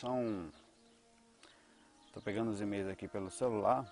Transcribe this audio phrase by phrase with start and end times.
[0.00, 0.50] São...
[2.06, 3.84] Estou pegando os e-mails aqui pelo celular.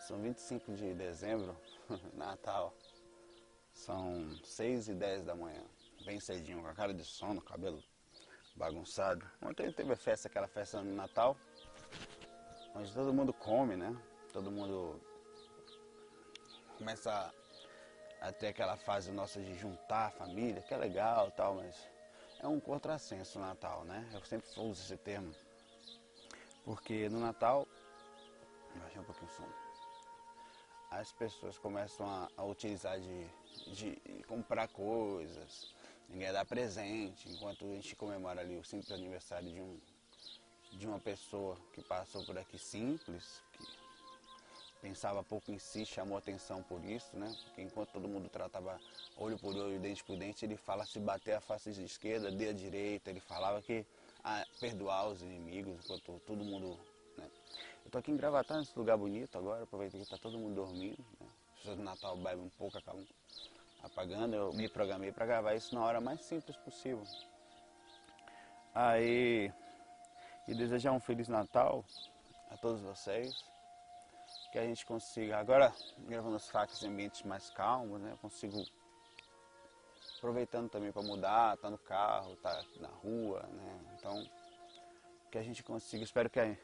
[0.00, 1.56] São 25 de dezembro,
[2.12, 2.74] Natal.
[3.72, 5.62] São 6 e 10 da manhã,
[6.04, 7.82] bem cedinho, com a cara de sono, cabelo
[8.56, 9.24] bagunçado.
[9.40, 11.36] Ontem teve a festa, aquela festa no Natal,
[12.74, 13.94] onde todo mundo come, né?
[14.32, 15.00] Todo mundo
[16.78, 17.32] começa
[18.20, 21.95] a, ter aquela fase nossa de juntar a família, que é legal tal, mas
[22.40, 24.08] é um contrassenso o Natal, né?
[24.12, 25.34] Eu sempre uso esse termo.
[26.64, 27.66] Porque no Natal,
[28.76, 29.48] baixei um pouquinho o som,
[30.90, 33.26] as pessoas começam a, a utilizar de,
[33.72, 35.74] de comprar coisas,
[36.08, 39.78] ninguém dá presente, enquanto a gente comemora ali o simples aniversário de um
[40.72, 43.64] de uma pessoa que passou por aqui simples, que
[44.80, 47.34] pensava pouco em si, chamou atenção por isso, né?
[47.44, 48.78] Porque enquanto todo mundo tratava
[49.16, 52.52] olho por olho, dente por dente, ele fala se bater a face esquerda, dê a
[52.52, 53.84] direita, ele falava que
[54.22, 56.78] ah, perdoar os inimigos, enquanto todo mundo.
[57.16, 57.28] Né?
[57.84, 61.04] Eu tô aqui em Gravatá, nesse lugar bonito agora, aproveitei que tá todo mundo dormindo,
[61.20, 61.26] né?
[61.64, 63.04] Do Natal bebem um pouco, acabam
[63.82, 67.04] apagando, eu me programei para gravar isso na hora mais simples possível.
[68.72, 69.50] Aí,
[70.46, 71.84] e desejar um Feliz Natal
[72.50, 73.34] a todos vocês
[74.56, 75.70] que a gente consiga, agora
[76.08, 78.12] gravando os fax em ambientes mais calmos, né?
[78.12, 78.64] Eu consigo
[80.16, 83.80] aproveitando também para mudar, tá no carro, tá na rua, né?
[83.98, 84.26] Então
[85.30, 86.56] que a gente consiga, espero que, a,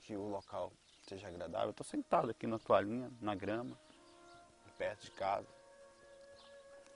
[0.00, 0.70] que o local
[1.08, 1.72] seja agradável.
[1.72, 3.74] Tô sentado aqui na toalhinha, na grama,
[4.76, 5.48] perto de casa,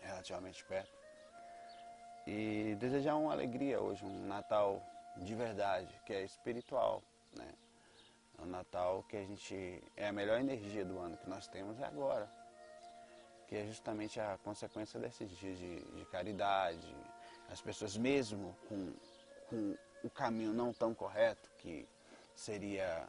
[0.03, 0.93] relativamente perto.
[2.27, 4.79] E desejar uma alegria hoje, um Natal
[5.17, 7.03] de verdade, que é espiritual,
[7.35, 7.51] né?
[8.43, 11.85] O Natal que a gente é a melhor energia do ano que nós temos é
[11.85, 12.29] agora,
[13.47, 16.95] que é justamente a consequência desses dias de, de caridade,
[17.49, 18.93] as pessoas mesmo com,
[19.49, 21.89] com o caminho não tão correto, que
[22.35, 23.07] seria,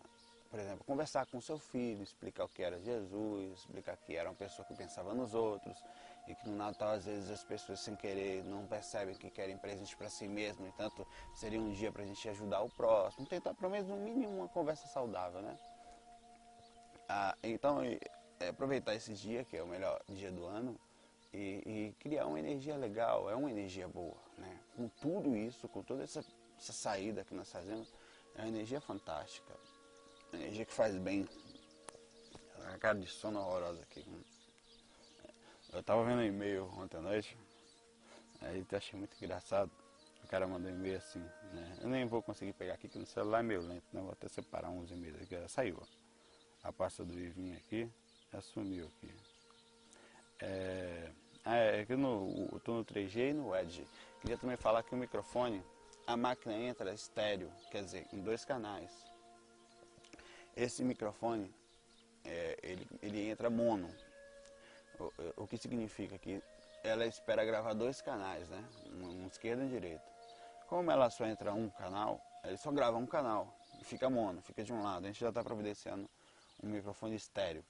[0.51, 4.35] por exemplo, conversar com seu filho, explicar o que era Jesus, explicar que era uma
[4.35, 5.83] pessoa que pensava nos outros,
[6.27, 9.95] e que no Natal às vezes as pessoas sem querer não percebem que querem presente
[9.95, 13.71] para si mesmo, entanto seria um dia para a gente ajudar o próximo, tentar pelo
[13.71, 15.57] menos no mínimo uma conversa saudável, né?
[17.09, 17.99] Ah, então é,
[18.47, 20.79] aproveitar esse dia que é o melhor dia do ano
[21.33, 24.59] e, e, criar uma energia legal, é uma energia boa, né?
[24.75, 26.23] Com tudo isso, com toda essa,
[26.57, 27.91] essa saída que nós fazemos,
[28.35, 29.53] é uma energia fantástica,
[30.31, 31.27] uma energia que faz bem.
[32.71, 34.05] A cara de sono horrorosa aqui.
[35.73, 37.35] Eu tava vendo um e-mail ontem à noite,
[38.41, 39.71] aí eu achei muito engraçado.
[40.23, 41.19] O cara mandou um e-mail assim,
[41.51, 41.77] né?
[41.81, 43.99] Eu nem vou conseguir pegar aqui, que no celular é meio lento, né?
[43.99, 45.35] Vou até separar uns e-mails aqui.
[45.49, 46.67] Saiu, ó.
[46.67, 47.89] A pasta do Ivinho aqui,
[48.31, 49.11] já sumiu aqui.
[50.39, 51.11] É...
[51.43, 53.85] Ah, é que no, eu tô no 3G e no Edge.
[54.21, 55.63] Queria também falar que o microfone,
[56.05, 58.91] a máquina entra estéreo, quer dizer, em dois canais.
[60.55, 61.51] Esse microfone,
[62.23, 63.89] é, ele, ele entra mono,
[64.99, 66.41] o, o que significa que
[66.83, 68.63] ela espera gravar dois canais, né?
[68.87, 70.03] Um, um esquerdo e um direito.
[70.67, 74.63] Como ela só entra um canal, ele só grava um canal e fica mono, fica
[74.63, 75.05] de um lado.
[75.05, 76.09] A gente já está providenciando
[76.61, 77.63] um microfone estéreo.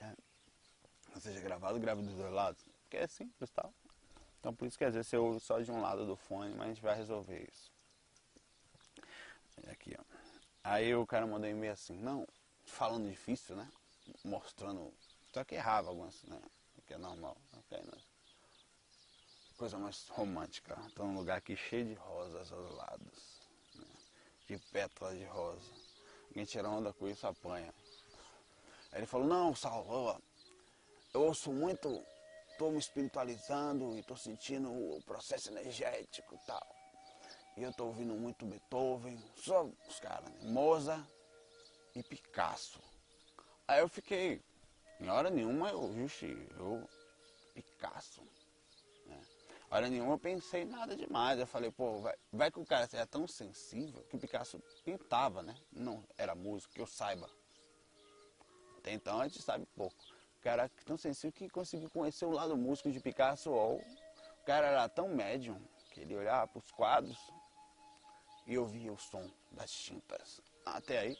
[0.00, 0.12] É.
[1.14, 2.64] Ou seja, gravado, grava dos dois lados.
[2.88, 3.72] Que é simples tal.
[4.38, 6.62] Então por isso que às vezes você ouve só de um lado do fone, mas
[6.62, 7.70] a gente vai resolver isso.
[9.70, 10.02] Aqui, ó.
[10.64, 12.26] Aí o cara mandou um e-mail assim, não,
[12.64, 13.70] falando difícil, né?
[14.24, 14.92] Mostrando
[15.32, 16.40] só que errava algumas, né?
[16.76, 17.36] O que é normal.
[17.52, 17.82] Né?
[19.56, 20.78] Coisa mais romântica.
[20.86, 23.40] Estou num lugar aqui cheio de rosas aos lados.
[23.74, 23.86] Né?
[24.48, 25.70] De pétalas de rosa.
[26.32, 27.72] Quem tira onda com isso apanha.
[28.92, 30.20] Aí ele falou, não, Salvador,
[31.14, 32.04] eu ouço muito,
[32.50, 36.76] estou me espiritualizando e estou sentindo o processo energético e tal.
[37.56, 40.50] E eu estou ouvindo muito Beethoven, só os caras, né?
[40.50, 41.04] Mozart
[41.94, 42.80] e Picasso.
[43.66, 44.42] Aí eu fiquei,
[45.00, 46.26] em hora nenhuma eu, vixe,
[46.58, 46.86] eu,
[47.54, 48.22] Picasso.
[49.06, 49.20] Né?
[49.70, 51.38] Hora nenhuma eu pensei nada demais.
[51.38, 55.42] Eu falei, pô, vai, vai que o cara seja tão sensível que o Picasso pintava,
[55.42, 55.56] né?
[55.72, 57.28] Não era músico, que eu saiba.
[58.78, 59.96] Até então a gente sabe pouco.
[60.38, 63.50] O cara tão sensível que conseguiu conhecer o lado músico de Picasso.
[63.50, 65.60] Ou o cara era tão médium
[65.92, 67.18] que ele olhava para os quadros
[68.46, 70.40] e ouvia o som das tintas.
[70.64, 71.18] Até aí,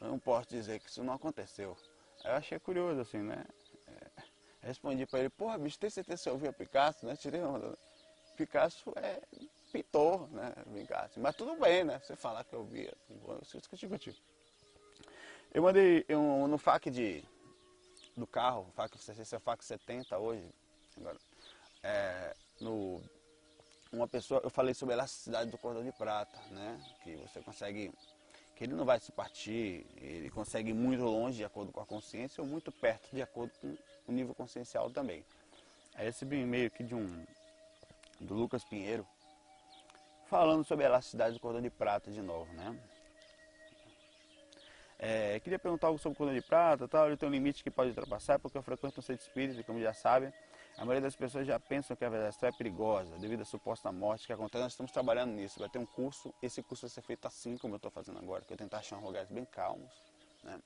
[0.00, 1.76] eu não posso dizer que isso não aconteceu.
[2.24, 3.44] Eu achei curioso, assim, né?
[4.62, 7.16] Respondi para ele, porra, bicho, tem certeza que você ouvia Picasso, né?
[7.16, 7.40] Tirei.
[8.36, 9.20] Picasso é
[9.72, 10.52] pintor, né?
[10.74, 11.18] Picasso.
[11.18, 11.98] Mas tudo bem, né?
[11.98, 14.16] Você falar que eu ouvia, eu discutir contigo.
[15.52, 17.24] Eu mandei eu, no FAC de,
[18.16, 20.48] do carro, FAC, não sei se é FAC 70 hoje,
[20.96, 21.18] agora,
[21.82, 23.02] é, no,
[23.92, 26.80] uma pessoa, eu falei sobre a elasticidade do cordão de prata, né?
[27.02, 27.92] Que você consegue
[28.60, 31.86] que ele não vai se partir, ele consegue ir muito longe de acordo com a
[31.86, 33.74] consciência ou muito perto de acordo com
[34.06, 35.24] o nível consciencial também.
[35.94, 37.24] Aí recebi um e-mail aqui de um
[38.20, 39.06] do Lucas Pinheiro
[40.26, 42.78] falando sobre a elasticidade do cordão de prata de novo, né?
[44.98, 47.70] É, queria perguntar algo sobre o cordão de prata, tal, ele tem um limite que
[47.70, 50.30] pode ultrapassar, porque eu frequento um centro espírita, como já sabem,
[50.76, 54.26] a maioria das pessoas já pensam que a verdade é perigosa devido à suposta morte
[54.26, 54.62] que acontece.
[54.62, 55.58] Nós estamos trabalhando nisso.
[55.58, 56.32] Vai ter um curso.
[56.42, 58.98] Esse curso vai ser feito assim como eu estou fazendo agora, que eu tentar achar
[58.98, 59.92] lugares bem calmos.
[60.42, 60.58] Né?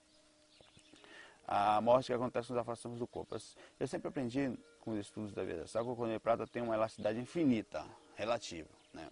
[1.47, 3.37] A morte que acontece nos afastamos do corpo.
[3.79, 7.19] Eu sempre aprendi com os estudos da astral que o de prata tem uma elasticidade
[7.19, 7.85] infinita,
[8.15, 8.69] relativa.
[8.93, 9.09] Né?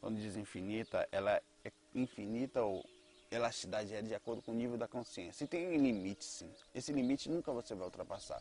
[0.00, 2.84] Quando diz infinita, ela é infinita ou
[3.30, 5.44] elasticidade é de acordo com o nível da consciência.
[5.44, 6.50] E tem limite, sim.
[6.74, 8.40] Esse limite nunca você vai ultrapassar.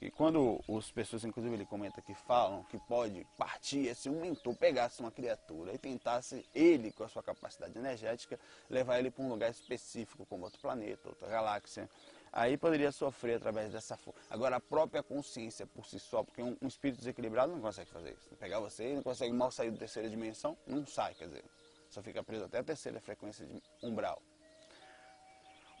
[0.00, 4.54] E quando as pessoas, inclusive ele comenta que falam que pode partir, se um mentor
[4.54, 8.38] pegasse uma criatura e tentasse ele, com a sua capacidade energética,
[8.68, 11.88] levar ele para um lugar específico, como outro planeta, outra galáxia,
[12.32, 14.20] aí poderia sofrer através dessa força.
[14.28, 18.34] Agora, a própria consciência por si só, porque um, espírito desequilibrado não consegue fazer isso.
[18.36, 21.44] Pegar você, não consegue mal sair da terceira dimensão, não sai, quer dizer,
[21.88, 24.20] só fica preso até a terceira frequência de umbral.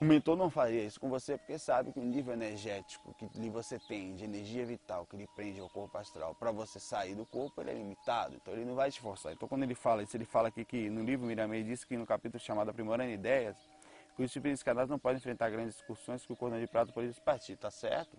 [0.00, 3.78] O mentor não faria isso com você porque sabe que o nível energético que você
[3.78, 7.60] tem de energia vital que lhe prende ao corpo astral para você sair do corpo
[7.60, 9.32] ele é limitado, então ele não vai te forçar.
[9.32, 12.04] Então quando ele fala isso, ele fala aqui que no livro Miramei diz que no
[12.04, 13.56] capítulo chamado Aprimorando Ideias,
[14.16, 17.08] que os espíritos encarnados não podem enfrentar grandes discussões que o cordão de prata pode
[17.20, 18.16] partir, tá certo?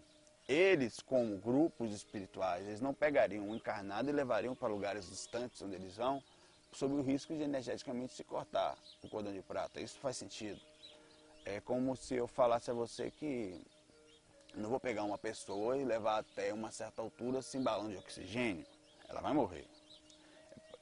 [0.47, 5.75] Eles, como grupos espirituais, eles não pegariam um encarnado e levariam para lugares distantes onde
[5.75, 6.23] eles vão,
[6.71, 9.81] sob o risco de energeticamente se cortar o cordão de prata.
[9.81, 10.59] Isso faz sentido.
[11.45, 13.61] É como se eu falasse a você que
[14.55, 18.65] não vou pegar uma pessoa e levar até uma certa altura sem balão de oxigênio.
[19.07, 19.67] Ela vai morrer.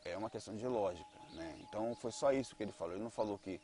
[0.06, 1.19] É uma questão de lógica.
[1.33, 1.57] Né?
[1.62, 2.94] Então foi só isso que ele falou.
[2.94, 3.60] Ele não falou que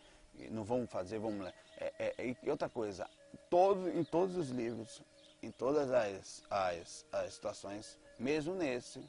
[0.52, 1.54] não vamos fazer, vamos ler.
[1.78, 3.10] É, é, e outra coisa,
[3.50, 5.02] todo, em todos os livros,
[5.42, 9.02] em todas as, as, as situações, mesmo nesse,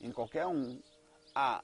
[0.00, 0.78] em qualquer um,
[1.34, 1.62] há,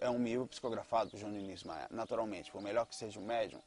[0.00, 3.60] é um livro psicografado por João Diniz Maia, naturalmente, por melhor que seja o médium,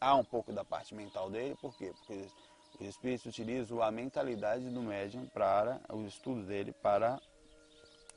[0.00, 1.92] há um pouco da parte mental dele, por quê?
[1.98, 2.28] Porque
[2.80, 7.20] os espíritos utilizam a mentalidade do médium para os estudos dele para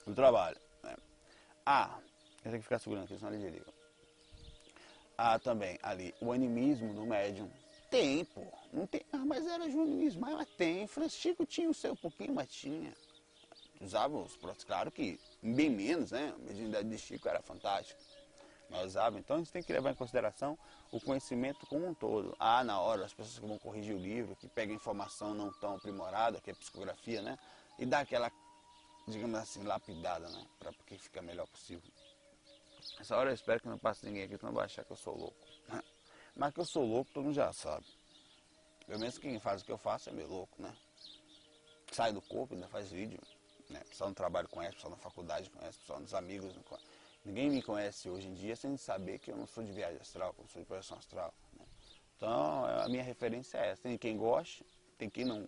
[0.06, 0.58] o trabalho.
[0.84, 0.96] Né?
[1.66, 2.00] Há,
[2.44, 3.74] tem que ficar segurando aqui, senão ele desliga.
[5.18, 7.50] Há também ali o animismo do médium.
[7.90, 8.46] Tem, pô.
[8.72, 10.88] Não tem, ah, mas era junismo, mas tem.
[10.88, 12.94] Francisco tinha o seu pouquinho, mas tinha.
[13.82, 16.34] Usava os próprios, claro que bem menos, né?
[16.36, 18.00] A mediunidade de Chico era fantástica
[19.18, 20.58] Então a gente tem que levar em consideração
[20.92, 22.36] o conhecimento como um todo.
[22.40, 25.76] Ah, na hora, as pessoas que vão corrigir o livro, que pegam informação não tão
[25.76, 27.38] aprimorada, que é psicografia, né?
[27.80, 28.32] E dá aquela,
[29.08, 30.46] digamos assim, lapidada, né?
[30.60, 31.92] Para que fique melhor possível.
[33.00, 35.18] Essa hora eu espero que não passe ninguém aqui, não vai achar que eu sou
[35.18, 35.48] louco.
[36.36, 37.86] Mas que eu sou louco, todo mundo já sabe.
[38.86, 40.76] Pelo menos quem faz o que eu faço é meio louco, né?
[41.92, 43.20] Sai do corpo, ainda faz vídeo.
[43.70, 43.80] Né?
[43.90, 46.88] Pessoal no trabalho conhece, pessoal na faculdade conhece, pessoal nos amigos conhece.
[47.24, 50.34] Ninguém me conhece hoje em dia sem saber que eu não sou de viagem astral,
[50.34, 51.34] que eu sou de projeção astral.
[51.54, 51.66] Né?
[52.16, 53.82] Então, a minha referência é essa.
[53.84, 54.66] Tem quem goste,
[54.98, 55.48] tem quem não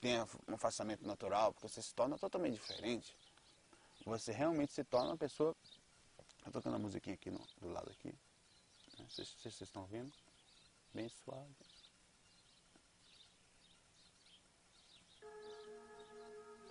[0.00, 3.16] tenha um afastamento natural, porque você se torna totalmente diferente.
[4.04, 5.54] Você realmente se torna uma pessoa...
[6.38, 8.14] Estou tocando a musiquinha aqui no, do lado aqui.
[8.98, 10.12] Não sei se vocês estão ouvindo.
[10.94, 11.56] Bem suave.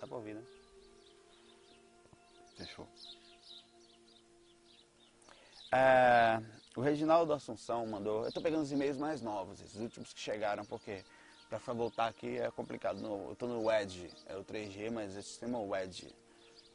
[0.00, 0.44] Dá pra ouvir, né?
[2.56, 2.88] Fechou.
[5.72, 6.40] É,
[6.76, 8.22] o Reginaldo Assunção mandou.
[8.22, 11.04] Eu estou pegando os e-mails mais novos, esses últimos que chegaram, porque
[11.48, 13.00] para voltar aqui é complicado.
[13.00, 16.14] No, eu estou no WED, é o 3G, mas esse sistema WED,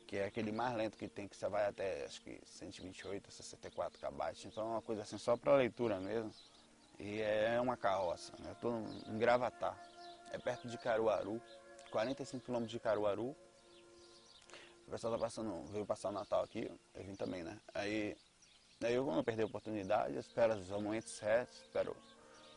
[0.08, 4.00] que é aquele mais lento que tem, que você vai até acho que 128, 64
[4.00, 4.48] KB.
[4.48, 6.32] Então é uma coisa assim só para leitura mesmo.
[7.00, 8.34] E é uma carroça.
[8.40, 8.50] Né?
[8.50, 9.76] Eu estou em Gravatar,
[10.32, 11.42] é perto de Caruaru,
[11.90, 13.36] 45 km de Caruaru.
[14.88, 17.58] O pessoal tá passando, veio passar o Natal aqui, eu vim também, né?
[17.74, 18.16] Aí,
[18.90, 21.96] eu não perder a oportunidade, espero os momentos certos, espero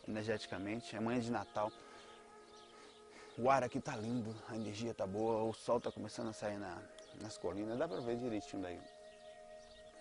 [0.08, 0.96] energeticamente.
[0.96, 1.70] Amanhã de Natal.
[3.36, 6.56] O ar aqui tá lindo, a energia tá boa, o sol tá começando a sair
[6.56, 6.80] na,
[7.20, 8.80] nas colinas, dá pra ver direitinho daí.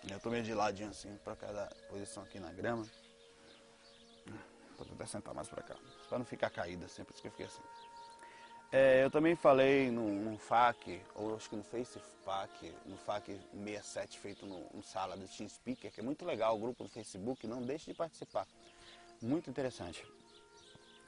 [0.08, 2.86] Eu tô meio de ladinho assim, pra cada posição aqui na grama.
[4.76, 5.76] Vou tentar sentar mais pra cá,
[6.08, 7.62] pra não ficar caída assim, por isso que eu fiquei assim.
[8.76, 14.44] É, eu também falei no FAQ, ou acho que no FaceFAQ, no FAQ 67 feito
[14.44, 17.62] no, no sala do Team Speaker, que é muito legal, o grupo do Facebook, não
[17.62, 18.48] deixe de participar.
[19.22, 20.04] Muito interessante.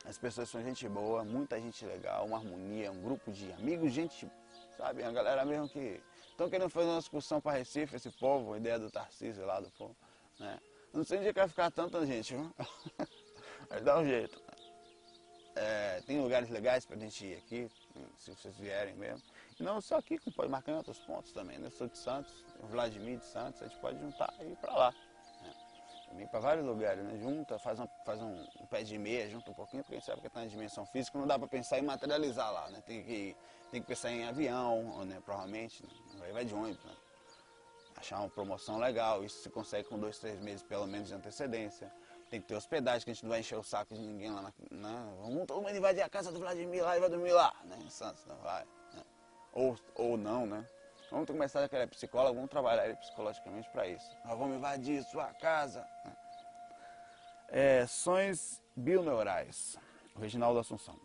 [0.04, 4.30] As pessoas são gente boa, muita gente legal, uma harmonia, um grupo de amigos, gente,
[4.76, 8.58] sabe, a galera mesmo que estão querendo fazer uma excursão para Recife, esse povo, a
[8.58, 9.96] ideia do Tarcísio lá do povo,
[10.38, 10.60] né?
[10.92, 12.48] Não sei onde é que vai ficar tanta gente, viu?
[13.68, 14.45] Mas dá um jeito.
[15.56, 17.70] É, tem lugares legais para a gente ir aqui,
[18.18, 19.22] se vocês vierem mesmo.
[19.58, 21.58] E não só aqui, como pode marcar em outros pontos também.
[21.58, 21.68] Né?
[21.68, 24.94] Eu sou de Santos, Vladimir de Santos, a gente pode juntar e ir para lá.
[25.42, 25.54] Né?
[26.10, 27.18] Também para vários lugares, né?
[27.18, 30.06] Junta, faz, um, faz um, um, pé de meia, junta um pouquinho, porque a gente
[30.06, 32.82] sabe que está na dimensão física, não dá para pensar em materializar lá, né?
[32.86, 33.34] Tem que,
[33.70, 35.22] tem que pensar em avião, né?
[35.24, 35.82] provavelmente,
[36.18, 36.32] né?
[36.32, 36.94] vai de ônibus, né?
[37.96, 41.90] Achar uma promoção legal, isso se consegue com dois, três meses pelo menos de antecedência
[42.36, 44.42] tem que ter hospedagem, que a gente não vai encher o saco de ninguém lá
[44.42, 44.52] na.
[44.70, 45.16] Né?
[45.20, 47.78] Vamos todo mundo invadir a casa do Vladimir lá e vai dormir lá, né?
[47.82, 48.64] Em Santos, não vai.
[48.94, 49.02] Né?
[49.52, 50.66] Ou, ou não, né?
[51.10, 54.16] Vamos começar a querer psicólogo, vamos trabalhar ele psicologicamente para isso.
[54.24, 55.86] Nós vamos invadir sua casa.
[56.04, 56.16] Né?
[57.48, 59.76] É, sonhos bioneurais.
[60.18, 60.98] Reginaldo Assunção.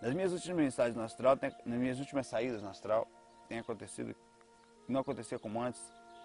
[0.00, 3.06] Nas minhas últimas mensagens no astral, tem, nas minhas últimas saídas no astral,
[3.48, 4.14] tem acontecido,
[4.88, 5.82] não acontecia como antes,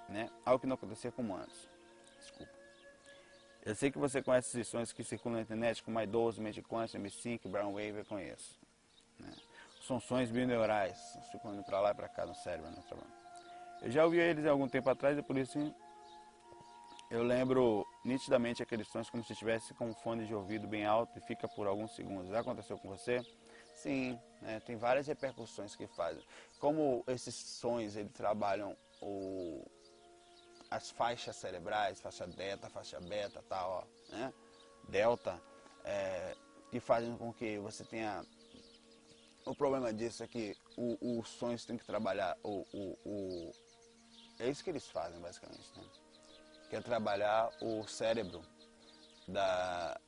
[0.08, 0.30] né?
[0.46, 1.70] Algo que não acontecia como antes.
[2.20, 2.55] Desculpa.
[3.66, 7.50] Eu sei que você conhece esses sons que circulam na internet, como iDose, Mediquant, M5,
[7.50, 8.60] Brown Wave, eu conheço.
[9.20, 9.34] Né?
[9.82, 10.96] São sons bineurais,
[11.32, 12.70] circulando para lá e para cá no cérebro.
[12.70, 12.84] Né?
[13.82, 15.58] Eu já ouvi eles há algum tempo atrás e por isso
[17.10, 21.18] eu lembro nitidamente aqueles sons como se estivesse com um fone de ouvido bem alto
[21.18, 22.30] e fica por alguns segundos.
[22.30, 23.26] Já aconteceu com você?
[23.74, 24.60] Sim, né?
[24.60, 26.24] tem várias repercussões que fazem.
[26.60, 29.66] Como esses sons eles trabalham o,
[30.70, 34.34] as faixas cerebrais, faixa delta, faixa beta, tal, ó, né?
[34.90, 35.42] delta,
[35.84, 36.36] é,
[36.72, 38.24] que fazem com que você tenha.
[39.46, 43.52] O problema disso é que os sonhos tem que trabalhar o, o, o,
[44.40, 45.84] É isso que eles fazem basicamente, né?
[46.70, 48.42] Que é trabalhar o cérebro
[49.28, 50.00] da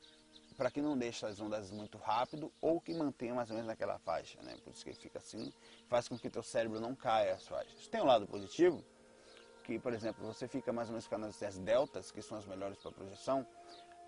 [0.56, 3.96] para que não deixe as ondas muito rápido ou que mantenha mais ou menos naquela
[4.00, 4.56] faixa, né?
[4.64, 5.52] Por isso que fica assim,
[5.86, 7.86] faz com que teu cérebro não caia as faixas.
[7.86, 8.84] Tem um lado positivo,
[9.68, 12.78] que, por exemplo, você fica mais ou menos com as deltas, que são as melhores
[12.78, 13.46] para projeção,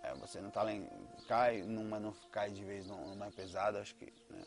[0.03, 0.89] é, você não está lá em,
[1.29, 4.43] cai numa, não cai de vez numa pesada, acho que, né?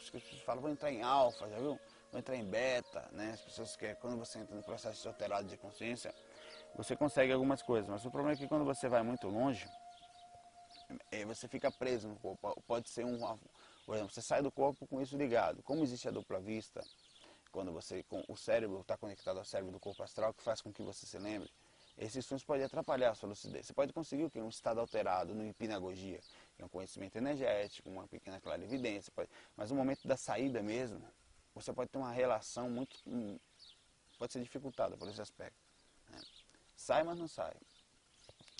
[0.00, 1.80] As pessoas falam, vou entrar em alfa, já viu?
[2.12, 3.32] Vou entrar em beta, né?
[3.32, 6.14] As pessoas querem, quando você entra no processo alterado de consciência,
[6.76, 9.68] você consegue algumas coisas, mas o problema é que quando você vai muito longe,
[11.10, 12.62] é, você fica preso no corpo.
[12.68, 13.18] Pode ser um,
[13.84, 15.60] por exemplo, você sai do corpo com isso ligado.
[15.64, 16.80] Como existe a dupla vista,
[17.52, 20.82] quando você o cérebro está conectado ao cérebro do corpo astral, que faz com que
[20.82, 21.50] você se lembre,
[21.98, 23.66] esses sonhos podem atrapalhar a sua lucidez.
[23.66, 24.40] Você pode conseguir o que?
[24.40, 26.20] Um estado alterado no hipnagogia,
[26.56, 29.28] que é um conhecimento energético, uma pequena clarividência, pode...
[29.56, 31.02] mas no momento da saída mesmo,
[31.54, 32.96] você pode ter uma relação muito.
[33.06, 33.38] Hum,
[34.18, 35.58] pode ser dificultada por esse aspecto.
[36.10, 36.18] Né?
[36.74, 37.54] Sai, mas não sai.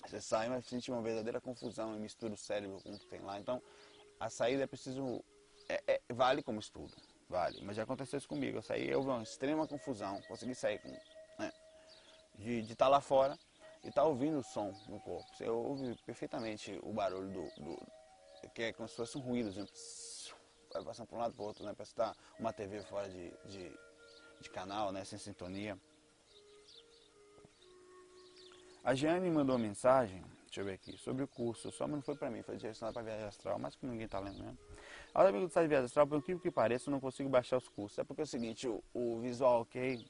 [0.05, 3.21] Você sai, mas sente uma verdadeira confusão e mistura o cérebro com o que tem
[3.21, 3.39] lá.
[3.39, 3.61] Então,
[4.19, 5.23] a saída é preciso.
[5.67, 6.93] É, é, vale como estudo.
[7.33, 8.59] Vale, mas já aconteceu isso comigo.
[8.59, 10.21] Eu saí, houve uma extrema confusão.
[10.27, 10.89] Consegui sair com,
[11.39, 11.51] né,
[12.37, 13.35] de estar tá lá fora
[13.83, 15.27] e estar tá ouvindo o som no corpo.
[15.35, 19.65] Você ouve perfeitamente o barulho do, do que é como se fosse um ruído, assim,
[20.71, 21.73] vai passando para um lado para o outro, né?
[21.75, 23.79] Parece estar tá uma TV fora de, de,
[24.39, 25.03] de canal, né?
[25.03, 25.75] Sem sintonia.
[28.83, 31.71] A Jeane mandou uma mensagem, deixa eu ver aqui, sobre o curso.
[31.71, 34.37] Só não foi para mim, foi direcionado para viagem astral, mas que ninguém está lendo
[34.37, 34.59] mesmo.
[35.13, 37.69] Aos amigos do site Viagem Astral, por incrível que pareça, eu não consigo baixar os
[37.69, 37.99] cursos.
[37.99, 40.03] É porque é o seguinte, o, o Visual OK,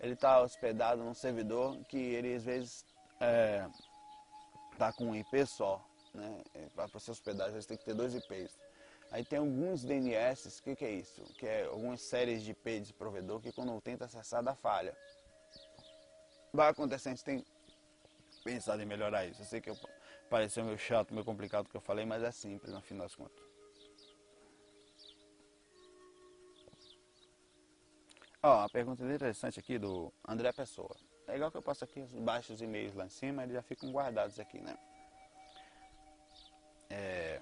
[0.00, 2.86] ele está hospedado num servidor que ele às vezes
[3.20, 3.68] é,
[4.78, 5.84] tá com um IP só.
[6.14, 6.42] Né?
[6.54, 8.58] É, para hospedado, às vezes tem que ter dois IPs.
[9.10, 11.22] Aí tem alguns DNS, o que, que é isso?
[11.34, 14.96] Que é algumas séries de IP de provedor que quando tenta acessar dá falha.
[16.50, 17.44] Vai acontecer, a gente tem
[18.42, 19.42] pensado em melhorar isso.
[19.42, 19.70] Eu sei que
[20.30, 23.14] pareceu meio chato, meio complicado o que eu falei, mas é simples no fim das
[23.14, 23.49] contas.
[28.42, 30.96] Ó, uma pergunta interessante aqui do André Pessoa.
[31.28, 34.40] É igual que eu passo aqui, os e-mails lá em cima, eles já ficam guardados
[34.40, 34.78] aqui, né?
[36.88, 37.40] É...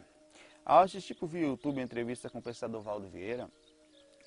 [0.64, 3.48] Ao assistir por via YouTube a entrevista com o pensador Valdo Vieira,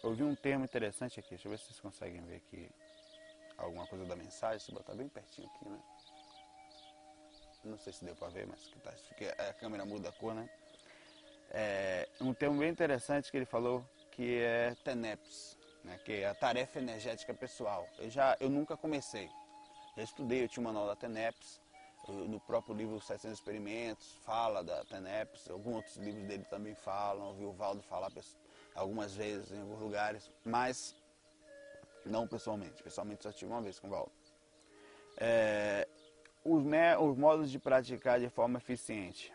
[0.01, 2.69] eu vi um termo interessante aqui, deixa eu ver se vocês conseguem ver aqui
[3.57, 5.79] alguma coisa da mensagem, se botar bem pertinho aqui, né?
[7.65, 10.49] Não sei se deu para ver, mas que tá, a câmera muda a cor, né?
[11.49, 16.00] É, um termo bem interessante que ele falou que é TENEPS, né?
[16.03, 17.88] que é a tarefa energética pessoal.
[17.97, 19.29] Eu, já, eu nunca comecei,
[19.95, 21.61] já estudei, eu tinha o manual da TENEPS,
[22.07, 27.45] no próprio livro 700 Experimentos fala da TENEPS, alguns outros livros dele também falam, ouvi
[27.45, 28.11] o Valdo falar
[28.75, 30.95] algumas vezes em alguns lugares, mas
[32.05, 32.81] não pessoalmente.
[32.81, 34.11] Pessoalmente só tive uma vez com o Valdo.
[35.17, 35.88] É,
[36.43, 39.33] os, os, modos de praticar de forma eficiente.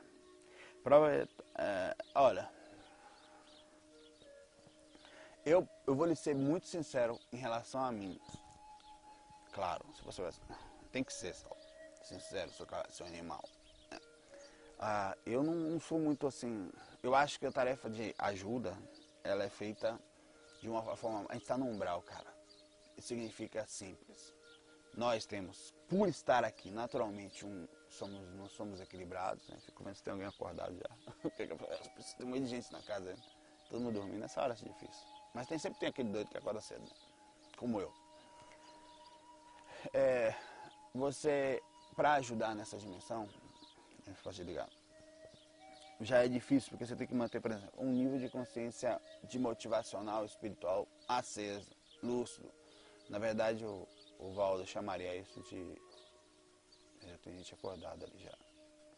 [0.82, 2.50] Prova, é, olha,
[5.46, 8.20] eu, eu vou lhe ser muito sincero em relação a mim.
[9.52, 10.32] Claro, se você vai,
[10.90, 11.36] tem que ser
[12.02, 13.42] sincero, seu, seu animal.
[13.90, 14.00] Né?
[14.80, 16.68] Ah, eu não, não sou muito assim.
[17.00, 18.76] Eu acho que a tarefa de ajuda
[19.22, 19.96] ela é feita
[20.60, 21.24] de uma forma.
[21.28, 22.34] A gente está no umbral, cara.
[22.96, 24.34] Isso significa simples.
[24.94, 29.58] Nós temos, por estar aqui naturalmente, um, somos, não somos equilibrados, né?
[29.60, 31.30] Fico vendo se tem alguém acordado já.
[32.18, 33.22] tem muita gente na casa, né?
[33.68, 34.18] todo mundo dormindo.
[34.18, 35.15] Nessa hora é difícil.
[35.36, 36.96] Mas tem, sempre tem aquele doido que acorda cedo, né?
[37.56, 37.92] como eu.
[39.92, 40.34] É,
[40.94, 41.62] você,
[41.94, 43.28] para ajudar nessa dimensão,
[44.06, 44.68] é fácil de ligar
[46.00, 49.38] já é difícil, porque você tem que manter, por exemplo, um nível de consciência de
[49.38, 51.70] motivacional espiritual aceso,
[52.02, 52.52] lúcido.
[53.08, 53.88] Na verdade, o,
[54.18, 55.80] o Valdo chamaria isso de.
[57.06, 58.36] Já tem gente acordada ali já,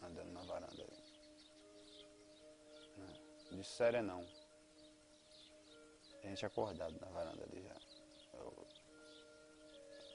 [0.03, 1.09] andando na varanda ali.
[3.53, 4.27] De sério não.
[6.21, 7.77] Tem gente acordada na varanda ali já.
[8.39, 8.67] Eu,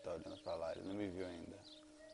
[0.03, 1.59] tá olhando pra lá, ele não me viu ainda.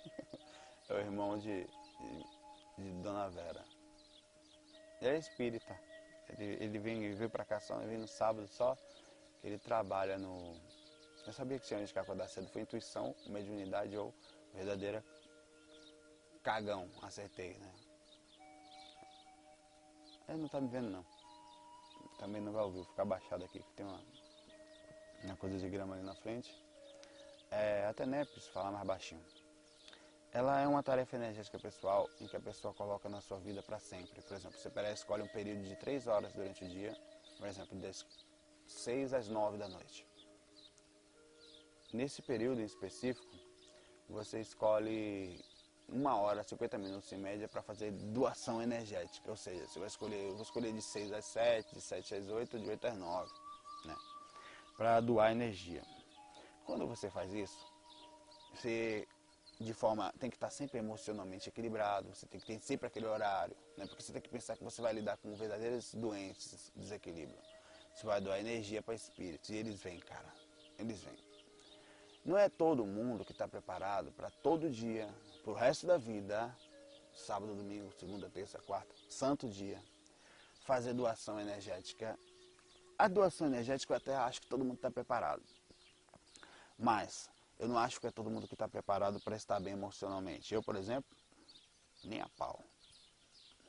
[0.89, 3.63] é o irmão de, de, de Dona Vera.
[5.01, 5.79] Ele é espírita.
[6.29, 8.77] Ele, ele vem, veio pra cá só, ele vem no sábado só.
[9.43, 10.55] Ele trabalha no.
[11.25, 12.49] Eu sabia que tinha gente que acordar cedo.
[12.49, 14.13] Foi intuição, mediunidade ou
[14.53, 15.03] verdadeira
[16.43, 16.89] cagão.
[17.01, 17.73] Acertei, né?
[20.27, 21.18] Ele não tá me vendo não.
[22.19, 24.01] Também não vai ouvir, vou ficar baixado aqui, que tem uma,
[25.23, 26.53] uma coisa de grama ali na frente.
[27.49, 29.23] É, até Nepes falar mais baixinho.
[30.31, 33.79] Ela é uma tarefa energética pessoal em que a pessoa coloca na sua vida para
[33.79, 34.21] sempre.
[34.21, 36.95] Por exemplo, você escolhe um período de três horas durante o dia,
[37.37, 38.05] por exemplo, das
[38.67, 40.05] 6 às 9 da noite.
[41.91, 43.35] Nesse período em específico,
[44.07, 45.43] você escolhe
[45.91, 49.29] uma hora, 50 minutos em média para fazer doação energética.
[49.29, 52.27] Ou seja, você vai escolher, eu vou escolher de 6 às 7, de 7 às
[52.29, 53.31] 8, de 8 às 9,
[53.85, 53.95] né?
[54.77, 55.83] Para doar energia.
[56.65, 57.65] Quando você faz isso,
[58.53, 59.07] você
[59.59, 63.55] de forma tem que estar sempre emocionalmente equilibrado, você tem que ter sempre aquele horário,
[63.77, 63.85] né?
[63.85, 67.39] Porque você tem que pensar que você vai lidar com verdadeiros doentes, desequilíbrio.
[67.93, 70.33] Você vai doar energia para espíritos e eles vêm, cara.
[70.77, 71.28] Eles vêm.
[72.29, 75.09] Não é todo mundo que está preparado para todo dia,
[75.41, 76.55] para o resto da vida,
[77.11, 79.81] sábado, domingo, segunda, terça, quarta, santo dia,
[80.61, 82.19] fazer doação energética.
[82.99, 85.41] A doação energética eu até acho que todo mundo está preparado.
[86.77, 90.53] Mas eu não acho que é todo mundo que está preparado para estar bem emocionalmente.
[90.53, 91.09] Eu, por exemplo,
[92.03, 92.63] nem a pau.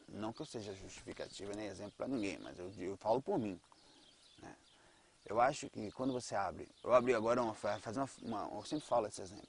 [0.07, 3.59] Não que eu seja justificativa nem exemplo para ninguém, mas eu, eu, falo por mim.
[5.31, 8.85] Eu acho que quando você abre, eu abri agora uma, fazer uma, uma eu sempre
[8.85, 9.49] falo esse exemplo.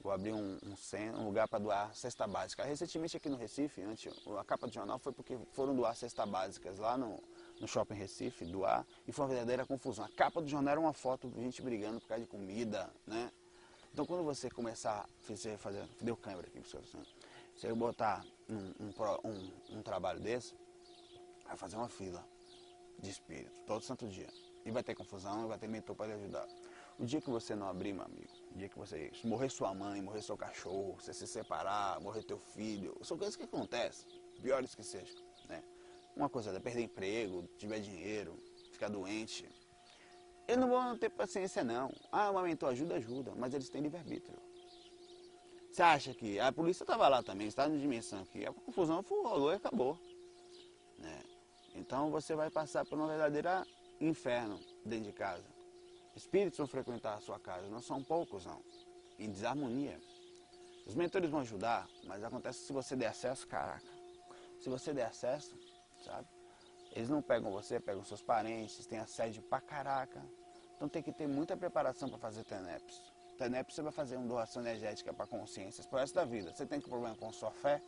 [0.00, 2.64] Vou abrir um, um, um lugar para doar cesta básica.
[2.64, 6.80] Recentemente aqui no Recife, antes, a capa do jornal foi porque foram doar cestas básicas
[6.80, 7.22] lá no,
[7.60, 10.04] no shopping Recife, doar, e foi uma verdadeira confusão.
[10.04, 13.30] A capa do jornal era uma foto de gente brigando por causa de comida, né?
[13.92, 16.82] Então quando você começar a fazer, fazer deu câmera aqui professor,
[17.54, 18.90] você botar um,
[19.24, 20.56] um, um trabalho desse,
[21.46, 22.26] vai fazer uma fila
[22.98, 24.47] de espírito todo santo dia.
[24.68, 26.46] E vai ter confusão, vai ter mentor para lhe ajudar.
[26.98, 30.02] O dia que você não abrir, meu amigo, o dia que você morrer sua mãe,
[30.02, 34.06] morrer seu cachorro, você se separar, morrer teu filho, são coisas que acontecem,
[34.42, 35.16] piores que sejam,
[35.48, 35.64] né?
[36.14, 38.36] Uma coisa é perder emprego, tiver dinheiro,
[38.70, 39.48] ficar doente,
[40.46, 41.90] eles não vão ter paciência não.
[42.12, 44.36] Ah, o mentor ajuda, ajuda, mas eles têm livre-arbítrio.
[45.72, 49.50] Você acha que a polícia estava lá também, está na dimensão aqui, a confusão rolou
[49.50, 49.98] e acabou.
[50.98, 51.22] Né?
[51.74, 53.48] Então você vai passar por um verdadeiro
[54.00, 55.46] inferno dentro de casa.
[56.14, 58.62] Espíritos vão frequentar a sua casa, não são poucos não,
[59.18, 60.00] em desarmonia.
[60.86, 63.86] Os mentores vão ajudar, mas acontece se você der acesso, caraca.
[64.58, 65.54] Se você der acesso,
[66.04, 66.26] sabe?
[66.92, 70.24] Eles não pegam você, pegam seus parentes, tem assédio pra caraca.
[70.74, 73.02] Então tem que ter muita preparação para fazer TENEPS.
[73.36, 76.52] TENEPS você vai fazer uma doação energética para consciências pro resto da vida.
[76.52, 77.82] Você tem problema com sua fé?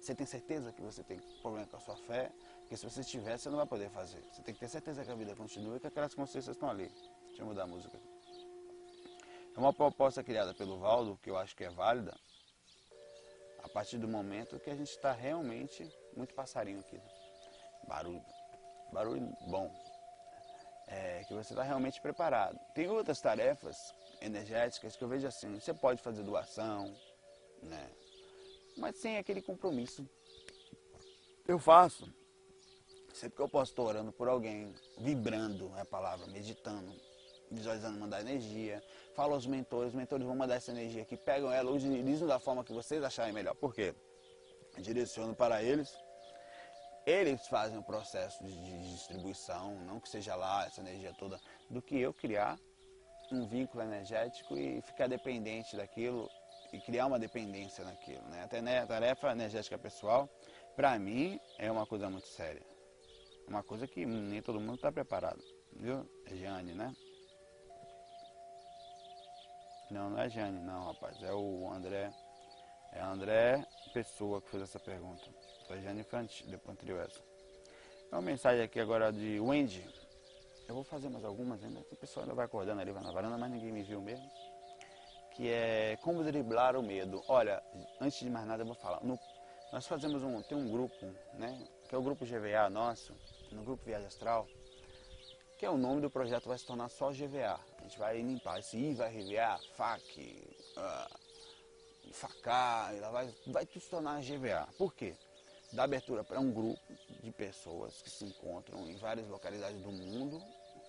[0.00, 2.32] Você tem certeza que você tem problema com a sua fé?
[2.72, 4.24] Porque se você tiver, você não vai poder fazer.
[4.32, 6.90] Você tem que ter certeza que a vida continua e que aquelas consciências estão ali.
[7.26, 8.00] Deixa eu mudar a música.
[9.54, 12.18] É uma proposta criada pelo Valdo, que eu acho que é válida,
[13.62, 16.96] a partir do momento que a gente está realmente muito passarinho aqui.
[16.96, 17.04] Né?
[17.86, 18.24] Barulho.
[18.90, 19.70] Barulho bom.
[20.86, 22.58] É, que você está realmente preparado.
[22.74, 23.76] Tem outras tarefas
[24.22, 26.90] energéticas que eu vejo assim, você pode fazer doação,
[27.62, 27.90] né?
[28.78, 30.08] Mas sem aquele compromisso.
[31.46, 32.21] Eu faço.
[33.12, 36.92] Sempre que eu posso estou orando por alguém, vibrando é a palavra, meditando,
[37.50, 38.82] visualizando mandar energia.
[39.14, 42.64] Falo aos mentores, os mentores vão mandar essa energia aqui, pegam ela, utilizam da forma
[42.64, 43.54] que vocês acharem melhor.
[43.54, 43.94] Por quê?
[44.78, 45.94] Direciono para eles.
[47.04, 51.98] Eles fazem o processo de distribuição, não que seja lá essa energia toda, do que
[51.98, 52.58] eu criar
[53.30, 56.30] um vínculo energético e ficar dependente daquilo
[56.72, 58.22] e criar uma dependência naquilo.
[58.28, 58.42] Né?
[58.44, 60.28] Até a tarefa energética pessoal,
[60.76, 62.71] para mim, é uma coisa muito séria.
[63.46, 65.42] Uma coisa que nem todo mundo está preparado.
[65.72, 66.08] Viu?
[66.26, 66.94] É Jane, né?
[69.90, 71.22] Não, não é Jane, não, rapaz.
[71.22, 72.12] É o André.
[72.92, 75.22] É André Pessoa que fez essa pergunta.
[75.68, 77.20] Foi Jane Infantil, depois anterior essa.
[78.10, 79.86] É uma mensagem aqui agora de Wendy.
[80.66, 81.80] Eu vou fazer mais algumas ainda.
[81.80, 84.26] O pessoal ainda vai acordando ali, vai na varanda, mas ninguém me viu mesmo.
[85.32, 87.22] Que é como driblar o medo.
[87.28, 87.62] Olha,
[88.00, 89.02] antes de mais nada eu vou falar.
[89.04, 89.18] No,
[89.72, 91.66] nós fazemos um, tem um grupo, né?
[91.88, 93.14] Que é o grupo GVA nosso,
[93.54, 94.46] no grupo Viagem Astral
[95.62, 97.56] que é o nome do projeto vai se tornar só GVA.
[97.78, 100.44] A gente vai limpar esse I, vai RVA, FAC,
[100.76, 104.66] uh, FACA, ela vai, vai se tornar GVA.
[104.76, 105.14] Por quê?
[105.72, 106.82] Dá abertura para um grupo
[107.22, 110.42] de pessoas que se encontram em várias localidades do mundo,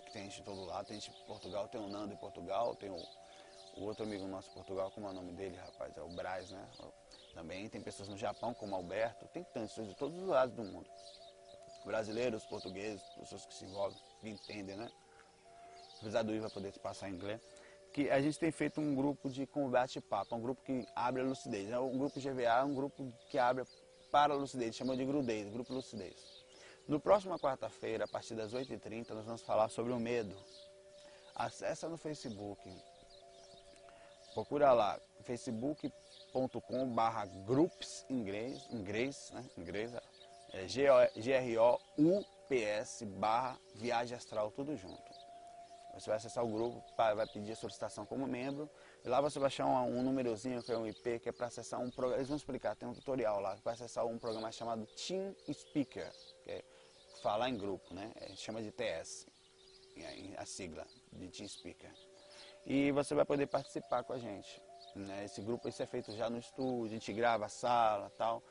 [0.08, 2.76] que tem gente de todo lado, tem gente em Portugal, tem o Nando em Portugal,
[2.76, 2.98] tem o,
[3.78, 5.96] o outro amigo nosso em Portugal, como é o nome dele, rapaz?
[5.96, 6.68] É o Braz, né?
[7.36, 10.90] Também tem pessoas no Japão, como Alberto, tem tantos de todos os lados do mundo
[11.86, 14.90] brasileiros, portugueses, pessoas que se envolvem, que entendem, né?
[16.00, 17.42] Apesar do Iva poder te passar em inglês.
[17.94, 21.26] Que a gente tem feito um grupo de combate papo, um grupo que abre a
[21.26, 21.70] lucidez.
[21.70, 21.78] Né?
[21.78, 23.64] O grupo GVA é um grupo que abre
[24.12, 26.44] para a lucidez, chama de Grudez, Grupo Lucidez.
[26.88, 30.36] No próximo quarta-feira, a partir das 8h30, nós vamos falar sobre o medo.
[31.34, 32.62] Acesse no Facebook.
[34.34, 39.46] Procura lá, facebook.com barra groups inglês, inglês, né?
[39.58, 39.94] Inglês,
[40.54, 40.68] é
[41.16, 45.24] G-R-O-U-P-S barra Viagem Astral, tudo junto.
[45.96, 48.70] Você vai acessar o grupo, vai pedir a solicitação como membro,
[49.04, 51.48] e lá você vai achar um, um númerozinho que é um IP, que é para
[51.48, 54.88] acessar um programa, eles vão explicar, tem um tutorial lá, vai acessar um programa chamado
[54.88, 56.12] Team Speaker,
[56.44, 56.64] que é
[57.22, 58.12] falar em grupo, né?
[58.22, 59.28] A gente chama de TS,
[60.38, 61.92] a sigla de Team Speaker.
[62.66, 64.62] E você vai poder participar com a gente.
[64.96, 65.26] Né?
[65.26, 68.42] Esse grupo isso é feito já no estúdio, a gente grava a sala tal.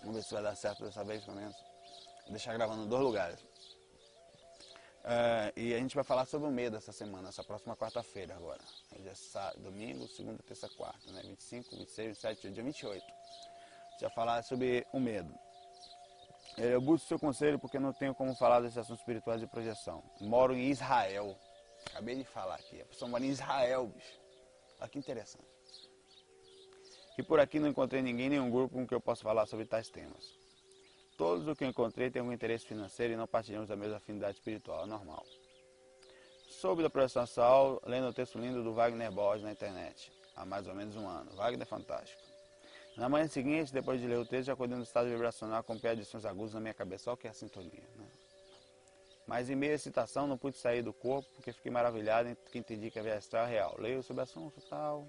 [0.00, 1.56] Vamos ver se vai dar certo dessa vez, pelo menos.
[2.22, 3.38] Vou deixar gravando em dois lugares.
[5.04, 8.60] É, e a gente vai falar sobre o medo essa semana, essa próxima quarta-feira agora.
[8.94, 11.22] Hoje é domingo, segunda, terça, quarta, né?
[11.22, 13.02] 25, 26, 27, dia 28.
[13.02, 15.32] A gente vai falar sobre o medo.
[16.56, 20.02] Eu busco seu conselho porque não tenho como falar desses assuntos espirituais de projeção.
[20.20, 21.38] Moro em Israel.
[21.86, 22.80] Acabei de falar aqui.
[22.82, 24.20] A pessoa mora em Israel, bicho.
[24.80, 25.57] Olha que interessante.
[27.18, 29.90] E por aqui não encontrei ninguém, nenhum grupo com que eu possa falar sobre tais
[29.90, 30.38] temas.
[31.16, 34.38] Todos os que eu encontrei têm algum interesse financeiro e não partilhamos da mesma afinidade
[34.38, 35.26] espiritual, é normal.
[36.48, 40.68] Soube da projeção astral lendo o texto lindo do Wagner Borges na internet, há mais
[40.68, 41.34] ou menos um ano.
[41.34, 42.22] Wagner é fantástico.
[42.96, 46.04] Na manhã seguinte, depois de ler o texto, acordei no estado vibracional com pé de
[46.04, 47.88] sons agudos na minha cabeça, olha que é a sintonia.
[47.96, 48.06] Né?
[49.26, 52.58] Mas em meio à excitação não pude sair do corpo porque fiquei maravilhado em que
[52.58, 53.74] entendi que a via astral real.
[53.78, 55.06] Leio sobre assunto tal,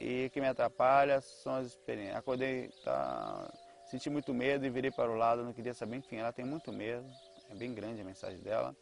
[0.00, 2.16] e o que me atrapalha são as experiências.
[2.16, 3.52] Acordei, tá,
[3.86, 5.96] senti muito medo e virei para o lado, não queria saber.
[5.96, 7.06] Enfim, ela tem muito medo,
[7.48, 8.76] é bem grande a mensagem dela.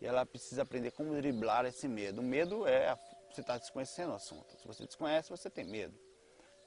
[0.00, 2.20] E ela precisa aprender como driblar esse medo.
[2.20, 2.94] O medo é
[3.30, 4.56] você estar tá desconhecendo o assunto.
[4.58, 5.98] Se você desconhece, você tem medo.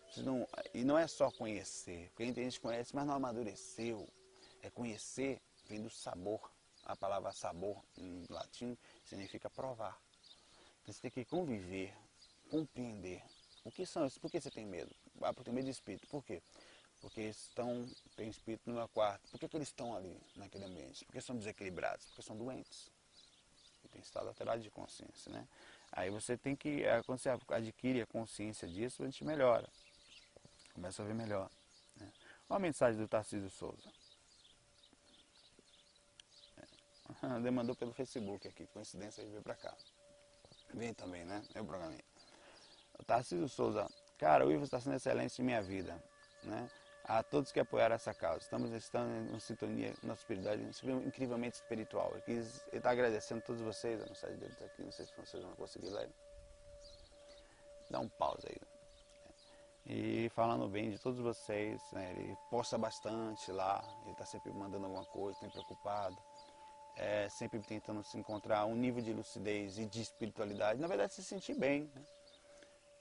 [0.09, 4.07] Você não, e não é só conhecer, porque a gente conhece, mas não amadureceu.
[4.61, 6.51] É conhecer, vem do sabor.
[6.85, 9.99] A palavra sabor em latim significa provar.
[10.81, 11.93] Então, você tem que conviver,
[12.49, 13.21] compreender,
[13.67, 14.09] o que são?
[14.21, 14.95] Por que você tem medo?
[15.21, 16.07] Ah, porque tem medo de espírito.
[16.07, 16.41] Por quê?
[17.01, 19.29] Porque estão, tem espírito no meu quarto.
[19.29, 21.03] Por que, que eles estão ali, naquele ambiente?
[21.03, 22.05] Porque são desequilibrados?
[22.05, 22.89] Porque são doentes.
[23.83, 25.45] E tem estado alterado de consciência, né?
[25.91, 29.69] Aí você tem que, é, quando você adquire a consciência disso, a gente melhora.
[30.73, 31.49] Começa a ver melhor.
[31.97, 32.09] Né?
[32.49, 33.91] Olha a mensagem do Tarcísio Souza.
[36.57, 37.39] É.
[37.43, 39.75] Demandou pelo Facebook aqui, coincidência, ele veio pra cá.
[40.73, 41.43] Vem também, né?
[41.53, 42.06] Eu programei.
[43.03, 46.01] Tarcísio Souza, cara, o Ivo está sendo excelente em minha vida.
[46.43, 46.69] Né?
[47.07, 48.39] a todos que apoiaram essa causa.
[48.39, 52.11] Estamos estando em sintonia, nossa espiritualidade incrivelmente espiritual.
[52.13, 55.41] Eu quis estar agradecendo a todos vocês, a mensagem deles aqui, não sei se vocês
[55.41, 56.09] vão conseguir ler.
[57.89, 58.61] Dá um pause aí.
[59.89, 64.85] E falando bem de todos vocês, né, ele posta bastante lá, ele está sempre mandando
[64.85, 66.17] alguma coisa, sempre preocupado,
[66.97, 71.23] é, sempre tentando se encontrar um nível de lucidez e de espiritualidade, na verdade se
[71.23, 71.89] sentir bem.
[71.95, 72.01] Né?